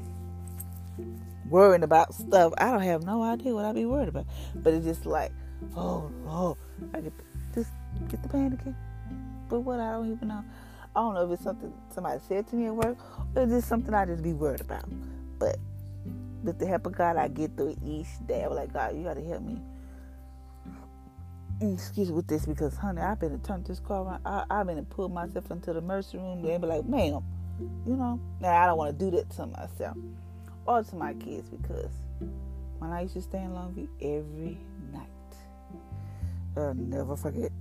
worrying 1.49 1.83
about 1.83 2.13
stuff. 2.13 2.51
I 2.57 2.69
don't 2.71 2.81
have 2.81 3.05
no 3.05 3.23
idea 3.23 3.53
what 3.53 3.63
I 3.63 3.71
be 3.71 3.85
worried 3.85 4.09
about. 4.09 4.25
But 4.55 4.73
it's 4.73 4.85
just 4.85 5.05
like, 5.05 5.31
oh, 5.77 6.11
oh, 6.27 6.57
I 6.93 6.99
get 6.99 7.13
just 7.53 7.71
get 8.09 8.21
the 8.23 8.29
panicking. 8.29 8.75
But 9.49 9.61
what 9.61 9.79
I 9.79 9.91
don't 9.91 10.11
even 10.11 10.27
know. 10.27 10.43
I 10.95 10.99
don't 10.99 11.13
know 11.13 11.25
if 11.25 11.31
it's 11.31 11.43
something 11.43 11.71
somebody 11.93 12.19
said 12.27 12.47
to 12.47 12.55
me 12.55 12.67
at 12.67 12.75
work 12.75 12.97
or 13.35 13.45
just 13.45 13.67
something 13.67 13.93
I 13.93 14.05
just 14.05 14.23
be 14.23 14.33
worried 14.33 14.61
about. 14.61 14.85
But 15.37 15.57
with 16.43 16.57
the 16.59 16.65
help 16.65 16.87
of 16.87 16.97
God, 16.97 17.17
I 17.17 17.27
get 17.27 17.55
through 17.55 17.77
each 17.85 18.07
day. 18.25 18.43
I'm 18.43 18.55
like, 18.55 18.73
God, 18.73 18.95
you 18.95 19.03
got 19.03 19.15
to 19.15 19.23
help 19.23 19.43
me. 19.43 19.61
Mm, 21.61 21.73
excuse 21.73 22.09
me 22.09 22.15
with 22.15 22.27
this 22.27 22.45
because, 22.45 22.75
honey, 22.75 23.01
I've 23.01 23.19
been 23.19 23.39
to 23.39 23.45
turn 23.45 23.63
this 23.63 23.79
car 23.79 24.03
around. 24.03 24.21
I, 24.25 24.45
I've 24.49 24.67
been 24.67 24.77
to 24.77 24.83
pull 24.83 25.09
myself 25.09 25.49
into 25.51 25.73
the 25.73 25.79
emergency 25.79 26.17
room 26.17 26.43
and 26.45 26.61
be 26.61 26.67
like, 26.67 26.85
ma'am, 26.85 27.23
you 27.85 27.95
know. 27.95 28.19
Now 28.39 28.63
I 28.63 28.65
don't 28.65 28.77
want 28.77 28.97
to 28.97 29.05
do 29.05 29.11
that 29.17 29.29
to 29.31 29.45
myself 29.47 29.97
or 30.65 30.83
to 30.83 30.95
my 30.95 31.13
kids 31.13 31.49
because 31.49 31.91
when 32.79 32.91
I 32.91 33.01
used 33.01 33.15
to 33.15 33.21
stay 33.21 33.39
in 33.39 33.51
Longview 33.51 33.87
every 34.01 34.57
I'll 36.57 36.73
never 36.73 37.15
forget, 37.15 37.51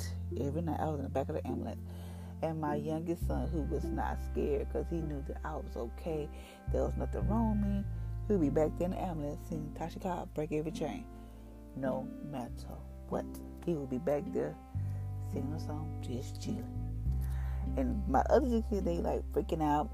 every 0.41 0.63
night 0.63 0.81
I 0.81 0.87
was 0.87 0.99
in 0.99 1.05
the 1.05 1.11
back 1.11 1.29
of 1.29 1.35
the 1.35 1.47
ambulance. 1.47 1.81
And 2.43 2.61
my 2.61 2.77
youngest 2.77 3.27
son, 3.27 3.49
who 3.49 3.63
was 3.63 3.85
not 3.85 4.19
scared 4.33 4.69
because 4.69 4.87
he 4.89 4.97
knew 4.97 5.23
that 5.29 5.39
I 5.45 5.57
was 5.57 5.77
okay, 5.77 6.29
there 6.73 6.83
was 6.83 6.95
nothing 6.97 7.27
wrong 7.29 7.61
with 7.61 7.69
me, 7.69 7.85
he'd 8.29 8.41
be 8.41 8.51
back 8.51 8.71
there 8.79 8.87
in 8.87 8.93
the 8.93 9.03
ambulance 9.03 9.47
singing 9.49 9.75
Tasha 9.79 10.03
Cobb, 10.03 10.33
Break 10.35 10.53
Every 10.53 10.73
Chain. 10.73 11.05
No 11.77 12.09
matter 12.31 12.75
what, 13.11 13.27
he 13.65 13.75
would 13.75 13.91
be 13.91 13.99
back 13.99 14.25
there 14.33 14.55
singing 15.33 15.53
a 15.53 15.61
song, 15.61 16.03
just 16.03 16.43
chilling. 16.43 16.65
And 17.77 18.03
my 18.09 18.21
other 18.31 18.47
two 18.47 18.65
kids, 18.71 18.85
they 18.85 18.97
like 18.99 19.23
freaking 19.33 19.63
out. 19.63 19.91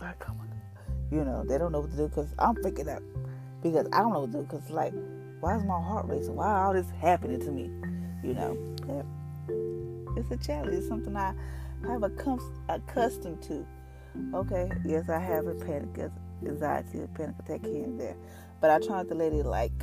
Like, 0.00 0.18
come 0.18 0.40
on, 0.40 0.50
you 1.10 1.24
know, 1.24 1.44
they 1.46 1.58
don't 1.58 1.72
know 1.72 1.80
what 1.80 1.90
to 1.90 1.96
do 1.96 2.08
because 2.08 2.28
I'm 2.38 2.54
freaking 2.56 2.88
out. 2.88 3.02
Because 3.62 3.86
I 3.92 3.98
don't 3.98 4.12
know 4.12 4.20
what 4.20 4.32
to 4.32 4.38
do 4.38 4.42
because, 4.44 4.70
like, 4.70 4.92
why 5.40 5.56
is 5.56 5.64
my 5.64 5.80
heart 5.80 6.06
racing? 6.06 6.34
Why 6.36 6.62
all 6.62 6.72
this 6.72 6.90
happening 7.00 7.40
to 7.40 7.50
me? 7.50 7.70
You 8.22 8.34
know, 8.34 8.56
it's 10.16 10.30
a 10.30 10.36
challenge. 10.36 10.74
It's 10.74 10.88
something 10.88 11.16
I 11.16 11.34
have 11.86 12.02
accustomed 12.02 13.42
to. 13.42 13.66
Okay, 14.34 14.70
yes, 14.84 15.08
I 15.08 15.18
have 15.18 15.46
a 15.46 15.54
panic 15.54 16.10
anxiety, 16.44 17.02
a 17.02 17.06
panic 17.08 17.36
attack 17.38 17.64
here 17.64 17.84
and 17.84 18.00
there, 18.00 18.16
but 18.60 18.70
I 18.70 18.78
try 18.78 18.96
not 18.96 19.08
to 19.08 19.14
let 19.14 19.32
it 19.32 19.44
like 19.44 19.78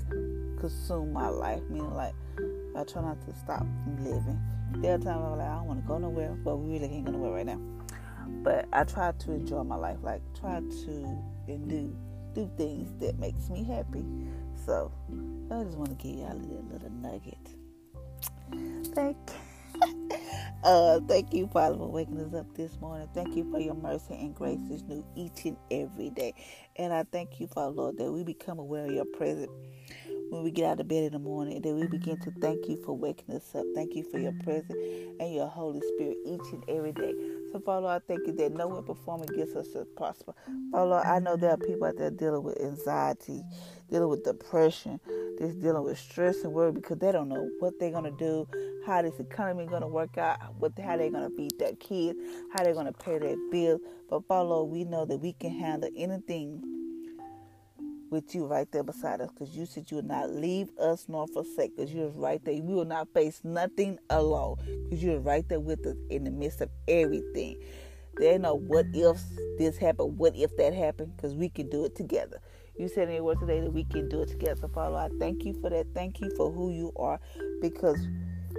consume 0.59 1.13
my 1.13 1.29
life. 1.29 1.61
Meaning, 1.69 1.93
like, 1.93 2.15
I 2.75 2.83
try 2.83 3.03
not 3.03 3.21
to 3.27 3.35
stop 3.35 3.65
living. 3.99 4.41
There 4.77 4.95
are 4.95 4.97
times 4.97 5.21
I'm 5.23 5.37
like, 5.37 5.47
I 5.47 5.55
don't 5.55 5.67
want 5.67 5.81
to 5.81 5.87
go 5.87 5.97
nowhere, 5.99 6.35
but 6.43 6.57
we 6.57 6.73
really 6.73 6.87
can't 6.87 7.05
go 7.05 7.11
nowhere 7.11 7.31
right 7.31 7.45
now. 7.45 7.59
But 8.41 8.67
I 8.73 8.83
try 8.85 9.11
to 9.11 9.31
enjoy 9.31 9.63
my 9.63 9.75
life, 9.75 9.99
like 10.01 10.21
try 10.33 10.59
to 10.59 11.17
and 11.47 11.69
do 11.69 11.95
do 12.33 12.49
things 12.57 12.91
that 12.99 13.19
makes 13.19 13.49
me 13.49 13.63
happy. 13.63 14.03
So 14.65 14.91
I 15.53 15.63
just 15.63 15.77
want 15.77 15.89
to 15.89 15.95
give 16.07 16.17
y'all 16.17 16.31
a 16.31 16.73
little, 16.73 16.89
nugget. 16.89 17.37
Thank 18.95 19.17
uh, 20.63 20.99
thank 21.07 21.31
you, 21.31 21.47
Father, 21.47 21.77
for 21.77 21.91
waking 21.91 22.19
us 22.21 22.33
up 22.33 22.51
this 22.55 22.79
morning. 22.81 23.07
Thank 23.13 23.35
you 23.35 23.49
for 23.51 23.59
your 23.59 23.75
mercy 23.75 24.15
and 24.15 24.33
grace 24.33 24.59
is 24.71 24.81
new 24.83 25.05
each 25.15 25.45
and 25.45 25.57
every 25.69 26.09
day. 26.09 26.33
And 26.77 26.91
I 26.91 27.03
thank 27.03 27.39
you, 27.39 27.45
Father, 27.45 27.69
Lord, 27.69 27.97
that 27.97 28.11
we 28.11 28.23
become 28.23 28.57
aware 28.57 28.85
of 28.85 28.91
your 28.91 29.05
presence 29.05 29.51
when 30.29 30.43
we 30.43 30.49
get 30.49 30.65
out 30.65 30.79
of 30.79 30.87
bed 30.87 31.03
in 31.03 31.13
the 31.13 31.19
morning, 31.19 31.61
that 31.61 31.73
we 31.75 31.85
begin 31.87 32.19
to 32.21 32.31
thank 32.41 32.67
you 32.67 32.81
for 32.83 32.93
waking 32.97 33.35
us 33.35 33.53
up. 33.53 33.65
Thank 33.75 33.95
you 33.95 34.03
for 34.03 34.17
your 34.17 34.33
presence 34.43 34.79
and 35.19 35.33
your 35.33 35.47
Holy 35.47 35.81
Spirit 35.95 36.17
each 36.25 36.51
and 36.51 36.63
every 36.67 36.91
day. 36.91 37.13
So, 37.51 37.59
Father, 37.59 37.87
I 37.87 37.99
thank 37.99 38.25
you 38.25 38.33
that 38.33 38.51
no 38.51 38.67
one 38.67 38.83
performing 38.83 39.29
against 39.29 39.55
us 39.55 39.67
to 39.69 39.85
prosper. 39.95 40.33
Father, 40.71 40.95
I 41.05 41.19
know 41.19 41.35
there 41.35 41.51
are 41.51 41.57
people 41.57 41.85
out 41.85 41.97
there 41.97 42.09
dealing 42.09 42.41
with 42.41 42.59
anxiety, 42.59 43.43
dealing 43.91 44.09
with 44.09 44.23
depression, 44.23 44.99
just 45.39 45.59
dealing 45.59 45.83
with 45.83 45.97
stress 45.97 46.43
and 46.43 46.53
worry 46.53 46.71
because 46.71 46.97
they 46.99 47.11
don't 47.11 47.29
know 47.29 47.49
what 47.59 47.73
they're 47.79 47.91
gonna 47.91 48.11
do, 48.11 48.47
how 48.85 49.01
this 49.01 49.19
economy 49.19 49.65
gonna 49.65 49.87
work 49.87 50.17
out, 50.17 50.37
what 50.57 50.73
how 50.79 50.97
they're 50.97 51.11
gonna 51.11 51.29
feed 51.31 51.51
their 51.59 51.75
kids, 51.75 52.17
how 52.53 52.63
they're 52.63 52.73
gonna 52.73 52.93
pay 52.93 53.17
their 53.19 53.37
bills. 53.51 53.81
But 54.09 54.27
Father, 54.27 54.63
we 54.63 54.83
know 54.83 55.05
that 55.05 55.17
we 55.17 55.33
can 55.33 55.51
handle 55.51 55.89
anything 55.95 56.61
with 58.13 58.35
you 58.35 58.45
right 58.45 58.71
there 58.71 58.83
beside 58.83 59.19
us 59.21 59.31
because 59.31 59.57
you 59.57 59.65
said 59.65 59.89
you 59.89 59.95
would 59.95 60.05
not 60.05 60.29
leave 60.29 60.69
us 60.79 61.05
nor 61.07 61.27
forsake 61.27 61.75
because 61.75 61.91
You're 61.91 62.09
right 62.09 62.43
there. 62.45 62.53
We 62.61 62.75
will 62.75 62.85
not 62.85 63.11
face 63.11 63.41
nothing 63.43 63.97
alone 64.11 64.57
because 64.83 65.03
you're 65.03 65.19
right 65.19 65.47
there 65.49 65.59
with 65.59 65.85
us 65.87 65.97
in 66.11 66.23
the 66.23 66.31
midst 66.31 66.61
of 66.61 66.69
everything. 66.87 67.57
Ain't 68.21 68.41
no 68.41 68.53
what 68.53 68.85
if 68.93 69.17
this 69.57 69.77
happened, 69.77 70.19
what 70.19 70.35
if 70.35 70.55
that 70.57 70.75
happened, 70.75 71.15
because 71.15 71.33
we 71.33 71.49
can 71.49 71.69
do 71.69 71.85
it 71.85 71.95
together. 71.95 72.39
You 72.77 72.87
said 72.87 73.11
your 73.11 73.23
word 73.23 73.39
today 73.39 73.61
that 73.61 73.71
we 73.71 73.83
can 73.83 74.09
do 74.09 74.21
it 74.21 74.29
together. 74.29 74.55
So, 74.61 74.67
Father, 74.67 74.95
I 74.95 75.09
thank 75.19 75.45
you 75.45 75.53
for 75.61 75.69
that. 75.69 75.87
Thank 75.93 76.19
you 76.21 76.31
for 76.35 76.51
who 76.51 76.71
you 76.71 76.91
are 76.95 77.19
because 77.61 78.07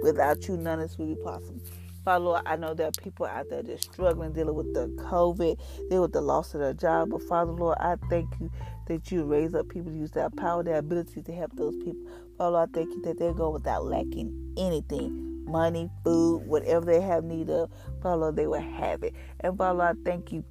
without 0.03 0.47
you, 0.47 0.57
none 0.57 0.79
of 0.79 0.89
this 0.89 0.97
would 0.97 1.09
be 1.15 1.21
possible. 1.21 1.61
Father 2.05 2.23
Lord, 2.23 2.41
I 2.45 2.55
know 2.55 2.75
there 2.75 2.87
are 2.87 3.01
people 3.01 3.25
out 3.25 3.49
there 3.49 3.63
just 3.63 3.91
struggling, 3.91 4.31
dealing 4.31 4.53
with 4.55 4.73
the 4.73 4.87
COVID, 5.03 5.59
dealing 5.89 6.01
with 6.01 6.13
the 6.13 6.21
loss 6.21 6.53
of 6.53 6.61
their 6.61 6.73
job. 6.73 7.09
But 7.09 7.23
Father 7.23 7.51
Lord, 7.51 7.77
I 7.79 7.95
thank 8.09 8.29
you 8.39 8.51
that 8.87 9.11
you 9.11 9.23
raise 9.23 9.55
up 9.55 9.69
people 9.69 9.91
to 9.91 9.97
use 9.97 10.11
their 10.11 10.29
power, 10.29 10.63
their 10.63 10.77
ability 10.77 11.23
to 11.23 11.33
help 11.33 11.55
those 11.55 11.75
people. 11.77 12.05
Father 12.37 12.51
Lord, 12.51 12.69
I 12.69 12.73
thank 12.73 12.89
you 12.91 13.01
that 13.01 13.17
they 13.17 13.33
go 13.33 13.49
without 13.49 13.85
lacking 13.85 14.53
anything 14.57 15.43
money, 15.45 15.89
food, 16.03 16.45
whatever 16.47 16.85
they 16.85 17.01
have 17.01 17.23
need 17.23 17.49
of. 17.49 17.69
Father 18.01 18.17
Lord, 18.17 18.35
they 18.35 18.47
will 18.47 18.61
have 18.61 19.03
it. 19.03 19.13
And 19.41 19.57
Father 19.57 19.79
Lord, 19.79 19.97
I 19.97 20.09
thank 20.09 20.31
you 20.31 20.43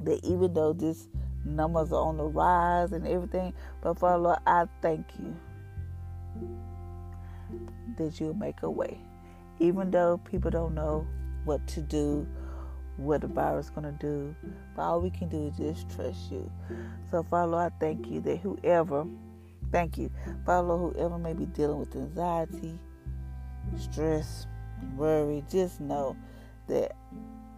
that 0.00 0.24
even 0.24 0.54
though 0.54 0.72
this 0.72 1.08
numbers 1.44 1.92
are 1.92 2.06
on 2.06 2.16
the 2.16 2.24
rise 2.24 2.92
and 2.92 3.06
everything, 3.06 3.52
but 3.82 3.98
Father 3.98 4.18
Lord, 4.18 4.38
I 4.46 4.66
thank 4.82 5.06
you 5.18 5.36
that 7.98 8.20
you'll 8.20 8.34
make 8.34 8.62
a 8.62 8.70
way 8.70 9.00
even 9.58 9.90
though 9.90 10.18
people 10.30 10.50
don't 10.50 10.74
know 10.74 11.06
what 11.44 11.66
to 11.68 11.80
do, 11.80 12.26
what 12.96 13.20
the 13.20 13.26
virus 13.26 13.66
is 13.66 13.70
going 13.70 13.84
to 13.84 13.98
do, 13.98 14.34
but 14.74 14.82
all 14.82 15.00
we 15.00 15.10
can 15.10 15.28
do 15.28 15.46
is 15.48 15.56
just 15.56 15.94
trust 15.94 16.30
you. 16.30 16.50
So, 17.10 17.22
Father 17.24 17.52
Lord, 17.52 17.72
I 17.72 17.78
thank 17.80 18.08
you 18.08 18.20
that 18.22 18.38
whoever, 18.38 19.06
thank 19.70 19.98
you, 19.98 20.10
Father 20.44 20.68
Lord, 20.68 20.96
whoever 20.96 21.18
may 21.18 21.32
be 21.32 21.46
dealing 21.46 21.78
with 21.78 21.94
anxiety, 21.94 22.78
stress, 23.76 24.46
worry, 24.96 25.44
just 25.50 25.80
know 25.80 26.16
that 26.68 26.96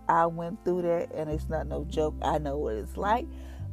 I 0.08 0.26
went 0.26 0.64
through 0.64 0.82
that 0.82 1.12
and 1.14 1.30
it's 1.30 1.48
not 1.48 1.66
no 1.66 1.84
joke. 1.84 2.14
I 2.22 2.38
know 2.38 2.58
what 2.58 2.74
it's 2.74 2.96
like, 2.96 3.26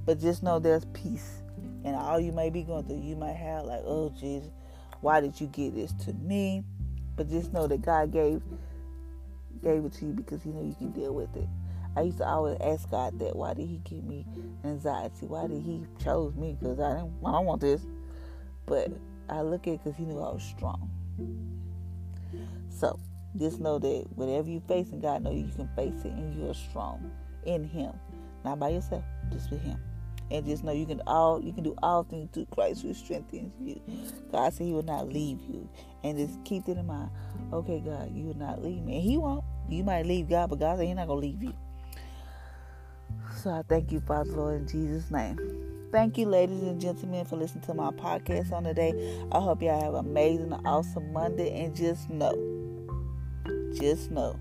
but 0.06 0.20
just 0.20 0.44
know 0.44 0.60
there's 0.60 0.86
peace. 0.86 1.42
And 1.86 1.96
all 1.96 2.20
you 2.20 2.32
may 2.32 2.50
be 2.50 2.64
going 2.64 2.86
through, 2.86 3.02
you 3.02 3.16
might 3.16 3.36
have 3.36 3.66
like, 3.66 3.82
oh, 3.86 4.14
Jesus, 4.18 4.50
why 5.02 5.20
did 5.20 5.40
you 5.40 5.48
give 5.48 5.76
this 5.76 5.92
to 6.06 6.14
me? 6.14 6.64
But 7.16 7.30
just 7.30 7.54
know 7.54 7.68
that 7.68 7.82
God 7.82 8.12
gave 8.12 8.42
gave 9.62 9.86
it 9.86 9.94
to 9.94 10.06
you 10.06 10.12
because 10.12 10.42
He 10.44 10.50
knew 10.50 10.68
you 10.68 10.76
can 10.76 10.92
deal 10.92 11.14
with 11.14 11.36
it. 11.36 11.48
I 11.96 12.02
used 12.02 12.18
to 12.18 12.28
always 12.28 12.58
ask 12.60 12.90
God 12.90 13.20
that. 13.20 13.36
Why 13.36 13.54
did 13.54 13.68
He 13.68 13.80
give 13.84 14.04
me 14.04 14.26
anxiety? 14.64 15.28
Why 15.28 15.48
did 15.48 15.62
He 15.62 15.86
chose 16.04 16.36
me? 16.36 16.58
Because 16.60 16.80
I 16.80 16.96
didn't. 16.96 17.14
I 17.26 17.32
don't 17.32 17.46
want 17.46 17.62
this. 17.62 17.82
But 18.66 18.92
I 19.30 19.42
look 19.42 19.68
at 19.68 19.74
it 19.74 19.84
because 19.84 19.98
He 19.98 20.06
knew 20.06 20.20
I 20.20 20.34
was 20.34 20.44
strong. 20.44 20.90
So 22.70 23.00
just 23.38 23.60
know 23.60 23.78
that 23.80 24.06
whatever 24.16 24.50
you 24.50 24.62
face, 24.68 24.90
and 24.92 25.02
God 25.02 25.24
know 25.24 25.32
you 25.32 25.50
can 25.56 25.70
face 25.76 26.06
it, 26.06 26.12
and 26.12 26.34
you 26.34 26.50
are 26.50 26.56
strong 26.56 27.12
in 27.46 27.64
Him, 27.64 27.92
not 28.44 28.60
by 28.60 28.70
yourself, 28.70 29.04
just 29.32 29.52
with 29.52 29.62
Him 29.62 29.80
and 30.32 30.46
just 30.46 30.64
know 30.64 30.72
you 30.72 30.86
can 30.86 31.02
all 31.08 31.42
you 31.42 31.54
can 31.54 31.64
do 31.64 31.76
all 31.84 32.04
things 32.04 32.30
through 32.34 32.48
Christ 32.52 32.82
who 32.82 32.94
strengthens 32.94 33.54
you. 33.62 33.82
God 34.32 34.54
said 34.54 34.66
He 34.66 34.74
will 34.74 34.84
not 34.84 35.10
leave 35.10 35.40
you, 35.48 35.68
and 36.04 36.18
just 36.18 36.44
keep 36.46 36.66
that 36.66 36.78
in 36.78 36.88
mind. 36.88 37.10
Okay, 37.52 37.80
God, 37.80 38.12
you 38.16 38.26
will 38.26 38.38
not 38.38 38.64
leave 38.64 38.84
me, 38.84 38.96
and 38.96 39.04
He 39.04 39.18
won't. 39.18 39.44
You 39.70 39.84
might 39.84 40.06
leave 40.06 40.30
God, 40.30 40.50
but 40.50 40.60
God 40.60 40.78
said 40.78 40.88
He's 40.88 40.96
not 40.96 41.08
gonna 41.08 41.20
leave 41.20 41.44
you. 41.44 41.54
So 43.36 43.50
I 43.52 43.62
thank 43.68 43.92
you, 43.92 44.00
Father 44.02 44.32
Lord, 44.32 44.62
in 44.62 44.68
Jesus' 44.68 45.12
name. 45.12 45.38
Thank 45.92 46.18
you, 46.18 46.26
ladies 46.26 46.64
and 46.64 46.82
gentlemen, 46.82 47.24
for 47.26 47.36
listening 47.36 47.64
to 47.66 47.74
my 47.74 47.92
podcast 47.92 48.52
on 48.52 48.64
today. 48.64 48.94
I 49.32 49.40
hope 49.40 49.62
y'all 49.62 49.80
have 49.80 49.94
an 49.94 50.06
amazing, 50.08 50.54
awesome 50.66 51.14
Monday, 51.14 51.64
and 51.64 51.76
just 51.76 52.10
know, 52.10 52.34
just 53.74 54.10
know 54.10 54.40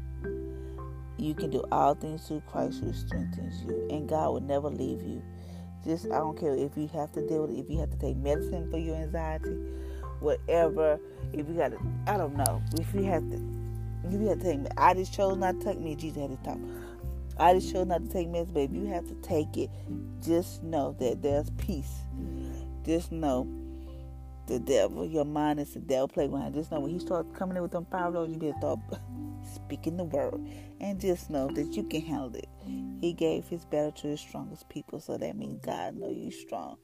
you 1.19 1.35
can 1.35 1.51
do 1.51 1.63
all 1.71 1.95
things 1.95 2.27
through 2.27 2.43
Christ 2.47 2.81
who 2.81 2.93
strengthens 2.93 3.63
you, 3.63 3.87
and 3.91 4.09
God 4.09 4.33
will 4.33 4.41
never 4.41 4.69
leave 4.69 5.03
you. 5.03 5.23
Just 5.85 6.07
I 6.07 6.19
don't 6.19 6.39
care 6.39 6.55
if 6.55 6.77
you 6.77 6.89
have 6.89 7.13
to 7.13 7.27
deal 7.27 7.47
with 7.47 7.57
it, 7.57 7.61
if 7.61 7.71
you 7.71 7.79
have 7.79 7.91
to 7.91 7.99
take 7.99 8.17
medicine 8.17 8.71
for 8.71 8.79
your 8.79 8.97
anxiety, 8.97 9.57
whatever. 10.21 10.99
If 11.33 11.49
you 11.49 11.55
got 11.55 11.73
to, 11.73 11.79
I 12.07 12.17
don't 12.17 12.37
know. 12.37 12.63
If 12.79 12.95
you 12.95 13.05
have 13.05 13.23
to, 13.31 13.37
if 14.05 14.13
you 14.13 14.29
have 14.29 14.39
to 14.41 14.45
take, 14.45 14.61
I 14.77 14.95
just 14.95 15.13
chose 15.15 15.37
not 15.37 15.61
to 15.61 15.67
take 15.67 15.81
me. 15.81 15.95
Jesus 15.97 16.21
had 16.21 16.31
to 16.31 16.37
talk. 16.45 16.59
I 17.39 17.55
just 17.55 17.73
chose 17.73 17.87
not 17.87 18.05
to 18.05 18.11
take 18.11 18.29
medicine, 18.29 18.55
but 18.55 18.63
if 18.63 18.73
you 18.73 18.87
have 18.87 19.07
to 19.09 19.15
take 19.17 19.57
it, 19.57 19.71
just 20.23 20.63
know 20.63 20.95
that 21.01 21.23
there's 21.23 21.51
peace. 21.51 22.03
Just 22.85 23.13
know 23.13 23.49
the 24.47 24.59
devil, 24.59 25.07
your 25.07 25.25
mind 25.25 25.61
is 25.61 25.75
the 25.75 25.81
devil 25.81 26.09
playground. 26.09 26.55
Just 26.55 26.71
know 26.71 26.81
when 26.81 26.91
he 26.91 26.99
starts 26.99 27.29
coming 27.37 27.57
in 27.57 27.63
with 27.63 27.73
them 27.73 27.85
power 27.87 28.27
you 28.27 28.37
better 28.37 28.55
start 28.59 28.81
speaking 29.55 29.97
the 29.97 30.05
word. 30.05 30.41
And 30.81 31.01
just 31.01 31.31
know 31.31 31.49
that 31.49 31.75
you 31.75 31.85
can 31.85 32.03
handle 32.03 32.35
it. 32.37 32.49
He 33.01 33.13
gave 33.13 33.47
his 33.49 33.65
better 33.65 33.91
to 33.91 34.09
his 34.09 34.21
strongest 34.21 34.69
people, 34.69 35.01
so 35.01 35.17
that 35.17 35.37
means 35.37 35.65
God 35.65 35.97
know 35.97 36.11
you 36.11 36.31
strong. 36.31 36.77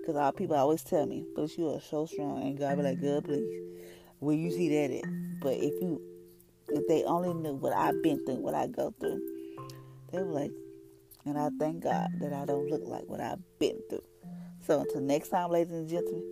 Because 0.00 0.16
our 0.16 0.32
people 0.32 0.56
always 0.56 0.82
tell 0.82 1.06
me, 1.06 1.24
but 1.34 1.56
you 1.58 1.68
are 1.70 1.80
so 1.80 2.06
strong, 2.06 2.42
and 2.42 2.58
God 2.58 2.76
be 2.76 2.82
like, 2.82 3.00
good, 3.00 3.24
please. 3.24 3.62
Where 4.20 4.36
you 4.36 4.50
see 4.50 4.68
that 4.68 4.94
at? 4.94 5.04
But 5.40 5.54
if 5.54 5.74
you, 5.82 6.00
if 6.68 6.86
they 6.86 7.04
only 7.04 7.34
knew 7.34 7.54
what 7.54 7.72
I've 7.72 8.02
been 8.02 8.24
through, 8.24 8.36
what 8.36 8.54
I 8.54 8.66
go 8.68 8.94
through, 9.00 9.20
they 10.12 10.22
were 10.22 10.32
like, 10.32 10.52
and 11.24 11.36
I 11.36 11.50
thank 11.58 11.82
God 11.82 12.08
that 12.20 12.32
I 12.32 12.44
don't 12.44 12.70
look 12.70 12.82
like 12.84 13.04
what 13.08 13.20
I've 13.20 13.42
been 13.58 13.80
through. 13.90 14.04
So 14.66 14.80
until 14.80 15.00
next 15.00 15.28
time, 15.30 15.50
ladies 15.50 15.72
and 15.72 15.88
gentlemen, 15.88 16.22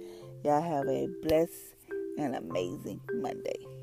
y'all 0.45 0.63
have 0.63 0.87
a 0.89 1.09
blessed 1.23 1.75
and 2.19 2.37
amazing 2.37 3.01
Monday. 3.15 3.74